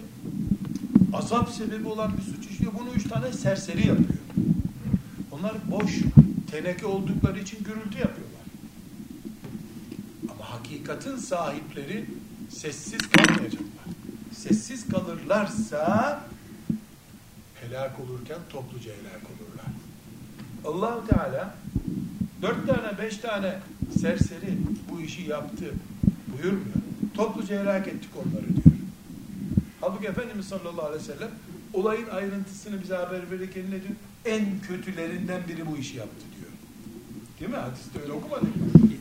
azap 1.13 1.49
sebebi 1.49 1.87
olan 1.87 2.11
bir 2.17 2.21
suç 2.21 2.51
işliyor. 2.51 2.71
Bunu 2.79 2.89
üç 2.95 3.09
tane 3.09 3.33
serseri 3.33 3.87
yapıyor. 3.87 4.19
Onlar 5.31 5.53
boş 5.71 5.99
teneke 6.51 6.85
oldukları 6.85 7.39
için 7.39 7.57
gürültü 7.63 7.99
yapıyorlar. 7.99 8.39
Ama 10.31 10.49
hakikatin 10.49 11.15
sahipleri 11.15 12.05
sessiz 12.49 13.01
kalmayacaklar. 13.09 13.69
Sessiz 14.33 14.87
kalırlarsa 14.87 16.23
helak 17.61 17.99
olurken 17.99 18.39
topluca 18.49 18.91
helak 18.91 19.21
olurlar. 19.29 19.71
allah 20.65 21.07
Teala 21.07 21.55
dört 22.41 22.67
tane 22.67 22.97
beş 22.97 23.17
tane 23.17 23.59
serseri 24.01 24.57
bu 24.91 25.01
işi 25.01 25.21
yaptı 25.21 25.65
buyurmuyor. 26.33 26.78
Topluca 27.19 27.61
helak 27.61 27.87
ettik 27.87 28.09
onları 28.15 28.47
diyor. 28.47 28.75
Halbuki 29.81 30.07
Efendimiz 30.07 30.47
sallallahu 30.47 30.85
aleyhi 30.85 31.03
ve 31.03 31.13
sellem 31.13 31.29
olayın 31.73 32.07
ayrıntısını 32.09 32.81
bize 32.83 32.95
haber 32.95 33.31
verirken 33.31 33.63
ne 33.65 33.71
diyor? 33.71 33.95
en 34.25 34.45
kötülerinden 34.67 35.41
biri 35.47 35.67
bu 35.67 35.77
işi 35.77 35.97
yaptı 35.97 36.25
diyor. 36.37 36.51
Değil 37.39 37.51
mi? 37.51 37.57
Hadiste 37.57 38.01
öyle 38.01 38.11
okumadık? 38.11 38.53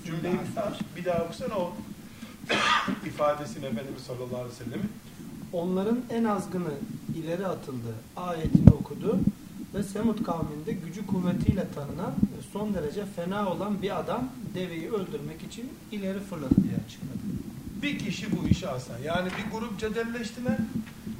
Cümleyi 0.07 0.35
bir 0.97 1.05
daha, 1.05 1.25
okusana 1.25 1.55
o 1.59 1.73
ifadesini 3.07 3.67
Efendimiz 3.67 4.03
sallallahu 4.03 4.37
aleyhi 4.37 4.61
ve 4.61 4.65
sellem'in. 4.65 4.91
Onların 5.53 5.99
en 6.11 6.25
azgını 6.25 6.75
ileri 7.17 7.47
atıldı 7.47 7.95
ayetini 8.17 8.71
okudu 8.71 9.19
ve 9.75 9.83
Semud 9.83 10.25
kavminde 10.25 10.73
gücü 10.73 11.07
kuvvetiyle 11.07 11.67
tanınan 11.75 12.15
son 12.53 12.75
derece 12.75 13.05
fena 13.17 13.51
olan 13.51 13.83
bir 13.83 14.01
adam 14.01 14.29
deveyi 14.55 14.91
öldürmek 14.91 15.43
için 15.43 15.73
ileri 15.93 16.21
fırladı 16.21 16.55
diye 16.63 16.75
açıkladı. 16.87 17.08
Bir 17.83 17.99
kişi 17.99 18.37
bu 18.37 18.49
işi 18.49 18.69
alsan. 18.69 18.99
Yani 19.05 19.29
bir 19.29 19.59
grup 19.59 19.81
cedelleştiler. 19.81 20.59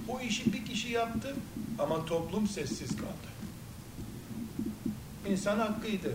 O 0.09 0.21
işi 0.21 0.53
bir 0.53 0.65
kişi 0.65 0.93
yaptı 0.93 1.35
ama 1.79 2.05
toplum 2.05 2.49
sessiz 2.49 2.97
kaldı. 2.97 3.29
İnsan 5.29 5.59
hakkıydı. 5.59 6.13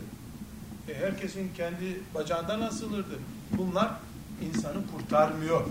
E, 0.90 0.94
herkesin 0.94 1.52
kendi 1.58 2.02
bacağından 2.16 2.62
asılırdı. 2.62 3.20
Bunlar 3.58 3.92
insanı 4.42 4.88
kurtarmıyor. 4.92 5.66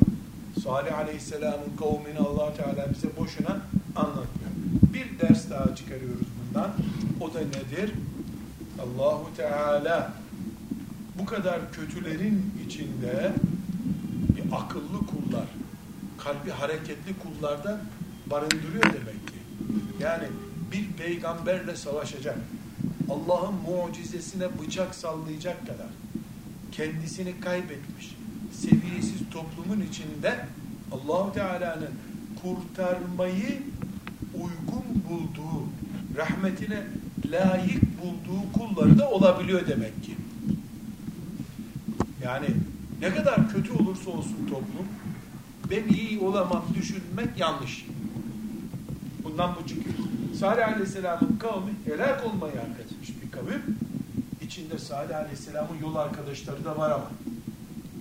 Salih 0.64 0.98
Aleyhisselam'ın 0.98 1.76
kavmini 1.78 2.18
allah 2.18 2.54
Teala 2.54 2.94
bize 2.94 3.16
boşuna 3.16 3.60
anlatmıyor. 3.96 4.52
Bir 4.94 5.20
ders 5.20 5.50
daha 5.50 5.74
çıkarıyoruz 5.74 6.26
bundan. 6.38 6.70
O 7.20 7.34
da 7.34 7.38
nedir? 7.38 7.92
Allahu 8.82 9.28
Teala 9.36 10.12
bu 11.18 11.26
kadar 11.26 11.72
kötülerin 11.72 12.52
içinde 12.66 13.32
akıllı 14.52 14.98
kullar, 14.98 15.46
kalbi 16.18 16.50
hareketli 16.50 17.14
kullarda 17.18 17.80
barındırıyor 18.30 18.84
demek 18.84 19.28
ki. 19.28 19.34
Yani 20.00 20.24
bir 20.72 20.92
peygamberle 20.92 21.76
savaşacak, 21.76 22.38
Allah'ın 23.10 23.54
mucizesine 23.54 24.44
bıçak 24.60 24.94
sallayacak 24.94 25.60
kadar 25.66 25.86
kendisini 26.72 27.40
kaybetmiş, 27.40 28.16
seviyesiz 28.52 29.20
toplumun 29.30 29.80
içinde 29.90 30.46
Allahu 30.92 31.32
Teala'nın 31.32 31.90
kurtarmayı 32.42 33.62
uygun 34.34 35.02
bulduğu, 35.08 35.66
rahmetine 36.16 36.82
layık 37.30 37.82
bulduğu 38.02 38.52
kulları 38.52 38.98
da 38.98 39.10
olabiliyor 39.10 39.66
demek 39.66 40.04
ki. 40.04 40.16
Yani 42.24 42.46
ne 43.02 43.14
kadar 43.14 43.52
kötü 43.52 43.72
olursa 43.72 44.10
olsun 44.10 44.46
toplum, 44.50 44.88
ben 45.70 45.94
iyi 45.94 46.20
olamam 46.20 46.64
düşünmek 46.74 47.38
yanlış. 47.38 47.86
Bundan 49.24 49.56
bu 49.56 49.68
çıkıyor. 49.68 49.96
Salih 50.38 50.68
Aleyhisselam'ın 50.68 51.36
kavmi 51.38 51.72
helak 51.84 52.26
olmayı 52.26 52.54
hak 52.54 52.80
etmiş 52.80 53.12
bir 53.22 53.30
kavim. 53.30 53.62
İçinde 54.42 54.78
Salih 54.78 55.16
Aleyhisselam'ın 55.16 55.78
yol 55.82 55.96
arkadaşları 55.96 56.64
da 56.64 56.78
var 56.78 56.90
ama. 56.90 57.10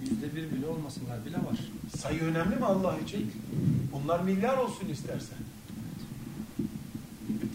Yüzde 0.02 0.36
bir 0.36 0.52
bile 0.52 0.68
olmasınlar 0.68 1.26
bile 1.26 1.38
var. 1.38 1.60
Sayı 1.98 2.22
önemli 2.22 2.56
mi 2.56 2.66
Allah 2.66 2.98
için? 3.06 3.32
Bunlar 3.94 4.20
milyar 4.20 4.58
olsun 4.58 4.90
istersen. 4.90 5.38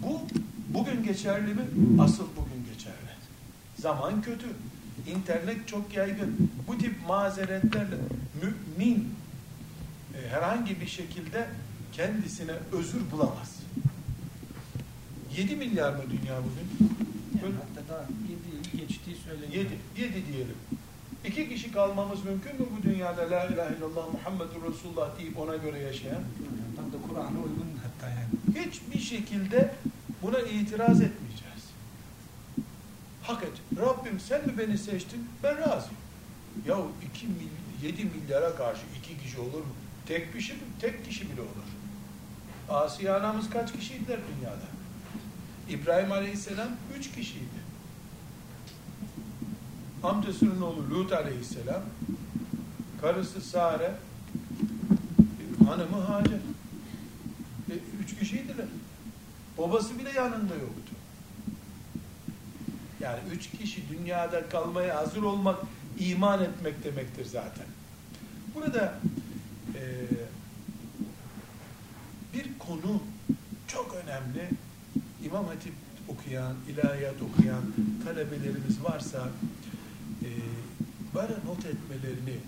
Bu 0.02 0.20
bugün 0.68 1.04
geçerli 1.04 1.54
mi? 1.54 1.62
Asıl 2.00 2.24
bugün 2.36 2.74
geçerli. 2.74 3.16
Zaman 3.78 4.22
kötü. 4.22 4.46
İnternet 5.10 5.68
çok 5.68 5.94
yaygın. 5.94 6.50
Bu 6.68 6.78
tip 6.78 6.94
mazeretlerle 7.08 7.96
mümin 8.42 9.14
e, 10.14 10.28
herhangi 10.28 10.80
bir 10.80 10.86
şekilde 10.86 11.46
kendisine 11.92 12.52
özür 12.72 13.10
bulamaz. 13.10 13.56
7 15.36 15.56
milyar 15.56 15.92
mı 15.92 16.02
dünya 16.10 16.38
bugün? 16.38 16.96
Yani 17.42 17.54
hatta 17.54 17.88
daha 17.94 18.02
yedi 18.02 18.76
geçtiği 18.86 19.16
söyleniyor. 19.16 19.64
7, 19.96 20.06
7 20.16 20.32
diyelim. 20.32 20.56
İki 21.24 21.48
kişi 21.48 21.72
kalmamız 21.72 22.24
mümkün 22.24 22.52
mü 22.60 22.66
bu 22.78 22.82
dünyada 22.82 23.30
La 23.30 23.44
ilahe 23.44 23.76
illallah 23.76 24.12
Muhammedur 24.12 24.72
Resulullah 24.72 25.18
deyip 25.18 25.38
ona 25.38 25.56
göre 25.56 25.78
yaşayan? 25.78 26.22
Tam 26.76 26.92
da 26.92 27.06
Kur'an'a 27.08 27.38
uygun 27.38 27.70
hatta 27.82 28.08
yani. 28.10 28.66
Hiçbir 28.66 28.98
şekilde 28.98 29.74
buna 30.22 30.38
itiraz 30.38 31.00
etmeyeceğiz. 31.00 31.25
Rabbim 34.06 34.20
sen 34.20 34.46
mi 34.46 34.58
beni 34.58 34.78
seçtin? 34.78 35.28
Ben 35.42 35.58
razıyım. 35.58 35.96
Ya 36.66 36.76
2 37.14 37.26
mil, 37.26 37.48
7 37.82 38.04
milyara 38.04 38.56
karşı 38.56 38.80
iki 38.98 39.18
kişi 39.22 39.40
olur 39.40 39.58
mu? 39.58 39.74
Tek 40.06 40.32
kişi, 40.32 40.56
tek 40.80 41.04
kişi 41.04 41.32
bile 41.32 41.40
olur. 41.40 41.68
Asiye 42.68 43.12
anamız 43.12 43.50
kaç 43.50 43.72
kişiydiler 43.72 44.18
dünyada? 44.36 44.66
İbrahim 45.70 46.12
Aleyhisselam 46.12 46.68
üç 46.98 47.10
kişiydi. 47.12 47.66
Amcasının 50.02 50.60
oğlu 50.60 50.90
Lut 50.90 51.12
Aleyhisselam, 51.12 51.82
karısı 53.00 53.40
Sare, 53.40 53.94
hanımı 55.68 56.00
Hacer. 56.04 56.40
E, 57.70 57.74
üç 58.02 58.18
kişiydiler. 58.18 58.66
Babası 59.58 59.98
bile 59.98 60.10
yanında 60.10 60.54
yoktu. 60.54 60.85
Yani 63.00 63.18
üç 63.32 63.50
kişi 63.50 63.82
dünyada 63.88 64.48
kalmaya 64.48 64.96
hazır 64.96 65.22
olmak, 65.22 65.60
iman 65.98 66.44
etmek 66.44 66.84
demektir 66.84 67.24
zaten. 67.24 67.66
Burada 68.54 68.98
e, 69.74 69.82
bir 72.34 72.58
konu 72.58 73.02
çok 73.68 73.94
önemli. 73.94 74.50
İmam 75.24 75.44
Hatip 75.44 75.72
okuyan, 76.08 76.54
ilahiyat 76.68 77.14
okuyan 77.22 77.62
talebelerimiz 78.04 78.84
varsa 78.84 79.28
e, 80.22 80.28
bana 81.14 81.36
not 81.46 81.66
etmelerini, 81.66 82.38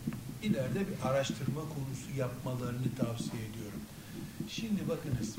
ileride 0.42 0.80
bir 0.80 1.08
araştırma 1.08 1.60
konusu 1.60 2.18
yapmalarını 2.18 2.94
tavsiye 2.98 3.42
ediyorum. 3.42 3.80
Şimdi 4.48 4.88
bakınız, 4.88 5.36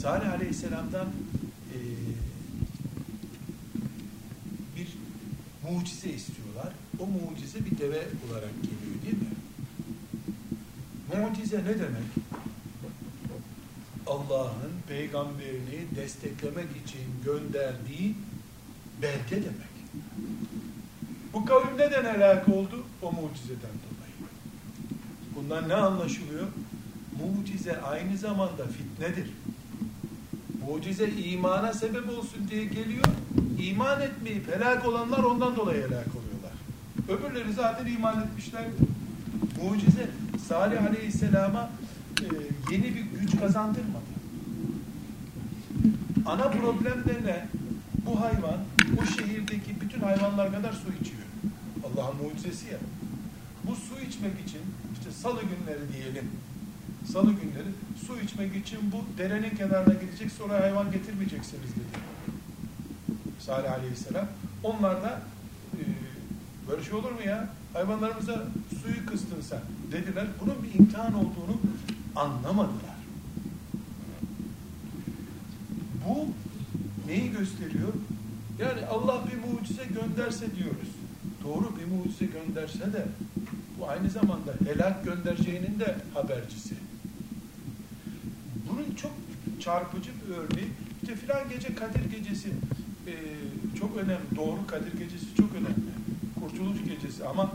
Salih 0.00 0.32
Aleyhisselam'dan 0.32 1.06
e, 1.74 1.78
bir 4.76 4.88
mucize 5.70 6.10
istiyorlar. 6.10 6.72
O 6.98 7.06
mucize 7.06 7.58
bir 7.64 7.78
deve 7.78 7.98
olarak 7.98 8.54
geliyor 8.62 9.02
değil 9.02 9.16
mi? 9.16 9.30
Mucize 11.16 11.58
ne 11.58 11.78
demek? 11.78 12.10
Allah'ın 14.06 14.72
peygamberini 14.88 15.96
desteklemek 15.96 16.68
için 16.86 17.00
gönderdiği 17.24 18.14
belge 19.02 19.36
demek. 19.36 19.70
Bu 21.32 21.44
kavim 21.44 21.78
neden 21.78 22.04
helak 22.04 22.48
oldu? 22.48 22.84
O 23.02 23.12
mucizeden 23.12 23.60
dolayı. 23.60 24.30
Bundan 25.36 25.68
ne 25.68 25.74
anlaşılıyor? 25.74 26.46
Mucize 27.20 27.80
aynı 27.80 28.18
zamanda 28.18 28.66
fitnedir. 28.66 29.30
Mucize 30.68 31.10
imana 31.10 31.72
sebep 31.72 32.08
olsun 32.08 32.48
diye 32.50 32.64
geliyor. 32.64 33.04
İman 33.62 34.00
etmeyip 34.00 34.54
helak 34.54 34.86
olanlar 34.86 35.18
ondan 35.18 35.56
dolayı 35.56 35.78
helak 35.78 36.06
oluyorlar. 36.16 36.52
Öbürleri 37.08 37.52
zaten 37.52 37.86
iman 37.86 38.22
etmişlerdi. 38.22 38.70
Mucize 39.62 40.10
Salih 40.48 40.86
Aleyhisselam'a 40.86 41.70
e, 42.20 42.26
yeni 42.72 42.94
bir 42.94 43.00
güç 43.00 43.40
kazandırmadı. 43.40 44.10
Ana 46.26 46.48
problem 46.48 47.04
de 47.04 47.26
ne? 47.26 47.46
Bu 48.06 48.20
hayvan, 48.20 48.58
bu 49.00 49.06
şehirdeki 49.06 49.80
bütün 49.80 50.00
hayvanlar 50.00 50.52
kadar 50.52 50.72
su 50.72 50.88
içiyor. 51.00 51.22
Allah'ın 51.84 52.16
mucizesi 52.16 52.66
ya. 52.66 52.78
Bu 53.64 53.74
su 53.74 54.00
içmek 54.08 54.32
için, 54.48 54.60
işte 54.92 55.10
salı 55.22 55.40
günleri 55.40 55.92
diyelim, 55.92 56.30
salı 57.12 57.32
günleri 57.32 57.68
su 58.06 58.20
içmek 58.24 58.56
için 58.56 58.78
bu 58.92 59.18
derenin 59.18 59.50
kenarına 59.50 59.94
gidecek, 59.94 60.32
sonra 60.32 60.60
hayvan 60.60 60.92
getirmeyeceksiniz 60.92 61.70
dedi. 61.70 62.09
Salih 63.50 63.72
Aleyhisselam. 63.72 64.26
Onlar 64.62 65.02
da 65.02 65.20
e, 65.74 65.82
böyle 66.68 66.84
şey 66.84 66.94
olur 66.94 67.10
mu 67.10 67.22
ya? 67.26 67.48
Hayvanlarımıza 67.72 68.42
suyu 68.82 69.06
kıstın 69.06 69.40
sen 69.40 69.60
dediler. 69.92 70.26
Bunun 70.40 70.62
bir 70.62 70.78
imtihan 70.78 71.14
olduğunu 71.14 71.60
anlamadılar. 72.16 72.96
Bu 76.08 76.26
neyi 77.06 77.30
gösteriyor? 77.32 77.92
Yani 78.58 78.86
Allah 78.86 79.24
bir 79.26 79.52
mucize 79.52 79.84
gönderse 79.84 80.56
diyoruz. 80.56 80.88
Doğru 81.44 81.72
bir 81.76 81.84
mucize 81.84 82.26
gönderse 82.26 82.92
de 82.92 83.06
bu 83.78 83.88
aynı 83.88 84.10
zamanda 84.10 84.54
helak 84.64 85.04
göndereceğinin 85.04 85.80
de 85.80 85.96
habercisi. 86.14 86.74
Bunun 88.70 88.94
çok 88.94 89.12
çarpıcı 89.60 90.10
bir 90.10 90.34
örneği. 90.34 90.68
İşte 91.02 91.16
filan 91.16 91.48
gece 91.48 91.74
Kadir 91.74 92.10
gecesi 92.10 92.52
e, 93.06 93.14
çok 93.78 93.96
önemli. 93.96 94.36
Doğru 94.36 94.66
Kadir 94.66 94.92
gecesi 94.92 95.34
çok 95.36 95.50
önemli. 95.54 95.90
Kurtuluş 96.40 96.78
gecesi 96.88 97.26
ama 97.26 97.52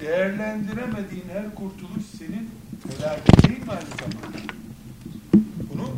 değerlendiremediğin 0.00 1.28
her 1.32 1.54
kurtuluş 1.54 2.04
senin 2.18 2.50
felaket 2.88 3.48
değil 3.48 3.60
mi 3.60 3.70
aynı 3.70 3.88
zamanda? 3.88 4.38
Bunu 5.72 5.88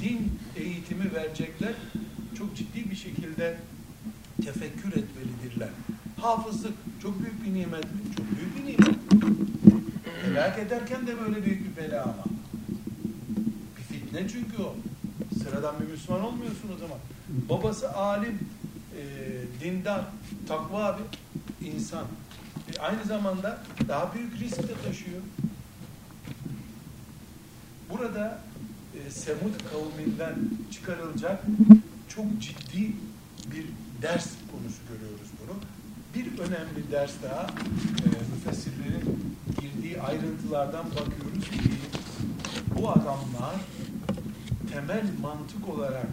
din 0.00 0.32
eğitimi 0.56 1.14
verecekler 1.14 1.74
çok 2.38 2.56
ciddi 2.56 2.90
bir 2.90 2.96
şekilde 2.96 3.56
tefekkür 4.44 4.88
etmelidirler. 4.88 5.68
Hafızlık 6.20 6.74
çok 7.02 7.20
büyük 7.22 7.44
bir 7.44 7.54
nimet 7.54 7.84
mi? 7.84 8.00
Çok 8.16 8.26
büyük 8.36 8.56
bir 8.56 8.72
nimet. 8.72 8.96
Helak 10.24 10.58
ederken 10.58 11.06
de 11.06 11.20
böyle 11.20 11.44
büyük 11.44 11.60
bir 11.70 11.82
bela 11.82 12.02
ama. 12.02 12.24
Bir 13.76 13.82
fitne 13.82 14.28
çünkü 14.28 14.62
o. 14.62 14.74
Sıradan 15.42 15.74
bir 15.80 15.86
Müslüman 15.86 16.24
olmuyorsun 16.24 16.70
o 16.76 16.78
zaman. 16.78 16.98
Babası 17.48 17.92
alim, 17.92 18.38
e, 18.98 19.02
dindar, 19.64 20.04
takva 20.48 20.98
bir 20.98 21.66
insan. 21.72 22.04
E, 22.74 22.80
aynı 22.80 23.04
zamanda 23.04 23.58
daha 23.88 24.14
büyük 24.14 24.40
risk 24.40 24.58
de 24.58 24.74
taşıyor. 24.86 25.20
Burada 27.90 28.40
e, 28.94 29.10
Semud 29.10 29.54
kavminden 29.70 30.34
çıkarılacak 30.70 31.44
çok 32.08 32.24
ciddi 32.40 32.92
bir 33.52 33.66
ders 34.02 34.26
konusu 34.52 34.78
görüyoruz 34.88 35.28
bunu. 35.40 35.56
Bir 36.14 36.38
önemli 36.38 36.90
ders 36.92 37.12
daha 37.22 37.42
e, 37.42 38.06
müfessirlerin 38.34 39.36
girdiği 39.60 40.02
ayrıntılardan 40.02 40.84
bakıyoruz 40.90 41.50
ki 41.50 41.70
bu 42.78 42.90
adamlar 42.90 43.54
temel 44.72 45.04
mantık 45.22 45.68
olarak 45.68 46.06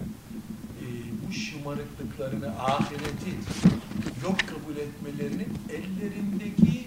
şımarıklıklarını, 1.63 2.59
ahireti 2.59 3.31
yok 4.23 4.39
kabul 4.39 4.77
etmelerini 4.77 5.47
ellerindeki 5.69 6.85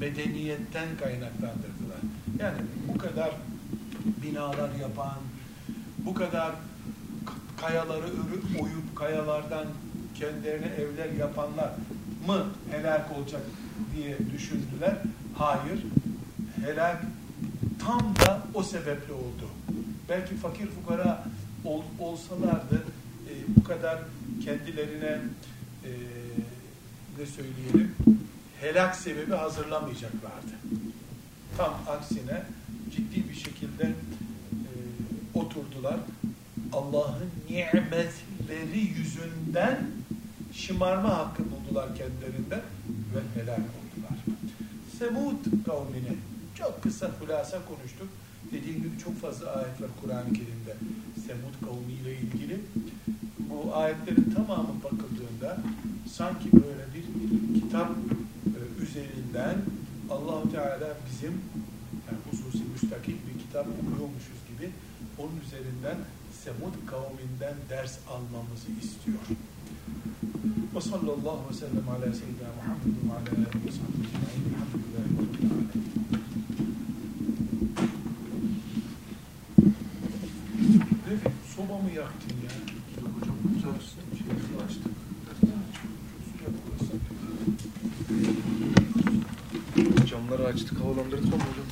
medeniyetten 0.00 0.88
kaynaklandırdılar. 1.00 2.00
Yani 2.40 2.58
bu 2.88 2.98
kadar 2.98 3.30
binalar 4.22 4.70
yapan, 4.80 5.18
bu 5.98 6.14
kadar 6.14 6.52
kayaları 7.56 8.06
örüp 8.06 8.62
oyup 8.62 8.96
kayalardan 8.96 9.66
kendilerine 10.14 10.66
evler 10.66 11.12
yapanlar 11.12 11.70
mı 12.26 12.46
helak 12.70 13.18
olacak 13.18 13.42
diye 13.96 14.18
düşündüler. 14.32 14.96
Hayır. 15.34 15.84
Helak 16.64 17.02
tam 17.84 18.00
da 18.00 18.42
o 18.54 18.62
sebeple 18.62 19.12
oldu. 19.12 19.48
Belki 20.08 20.34
fakir 20.34 20.66
fukara 20.66 21.24
ol, 21.64 21.82
olsalardı 22.00 22.82
e, 23.28 23.32
bu 23.56 23.64
kadar 23.64 23.98
kendilerine 24.46 25.18
e, 25.84 25.90
ne 27.18 27.26
söyleyelim 27.26 27.94
helak 28.60 28.96
sebebi 28.96 29.34
hazırlamayacaklardı. 29.34 30.54
Tam 31.56 31.74
aksine 31.88 32.42
ciddi 32.96 33.28
bir 33.28 33.34
şekilde 33.34 33.84
e, 33.84 34.70
oturdular. 35.34 35.96
Allah'ın 36.72 37.30
nimetleri 37.50 38.80
yüzünden 38.98 39.86
şımarma 40.52 41.18
hakkı 41.18 41.42
buldular 41.50 41.88
kendilerinden 41.96 42.62
ve 43.14 43.40
helak 43.40 43.58
oldular. 43.58 44.18
Semud 44.98 45.64
kavmini 45.66 46.16
çok 46.54 46.82
kısa 46.82 47.10
hulasa 47.20 47.64
konuştuk. 47.64 48.08
Dediğim 48.52 48.76
gibi 48.82 48.98
çok 49.04 49.20
fazla 49.20 49.50
ayet 49.50 49.82
var 49.82 49.90
Kur'an-ı 50.02 50.32
Kerim'de 50.32 50.76
Semud 51.26 51.68
kavmiyle 51.68 52.18
ilgili. 52.18 52.60
Bu 53.56 53.76
ayetlerin 53.76 54.34
tamamı 54.34 54.68
bakıldığında 54.84 55.58
sanki 56.12 56.52
böyle 56.52 56.84
bir 56.94 57.04
kitap 57.60 57.90
e, 58.46 58.82
üzerinden 58.82 59.56
Allahu 60.10 60.52
Teala 60.52 60.96
bizim 61.10 61.32
yani 62.06 62.18
hususi 62.30 62.64
müstakil 62.72 63.12
bir 63.12 63.40
kitap 63.42 63.66
okuyormuşuz 63.66 64.40
gibi 64.48 64.70
onun 65.18 65.40
üzerinden 65.46 65.96
Semud 66.44 66.74
kavminden 66.86 67.54
ders 67.70 67.98
almamızı 68.10 68.70
istiyor. 68.82 69.18
Ve 70.74 70.80
sallallahu 70.80 71.50
ve 71.50 71.54
sellem 71.54 71.88
ala 71.88 72.12
seyyidina 72.14 72.50
Muhammed 72.56 72.94
ve 73.04 73.12
ala 73.12 73.20
alihi 73.20 73.66
ve 73.66 73.72
sahbihi 73.72 74.06
ecma'in. 74.08 74.42
Elhamdülillahi 74.48 75.08
rabbil 75.18 75.50
alemin. 75.52 75.86
Refik, 81.10 81.32
soba 81.56 81.78
mı 81.82 81.90
yaktın 81.90 82.36
ya? 82.44 82.65
Camları 90.06 90.44
açtık, 90.44 90.80
havalandırdık 90.80 91.34
ama 91.34 91.44
hocam. 91.44 91.65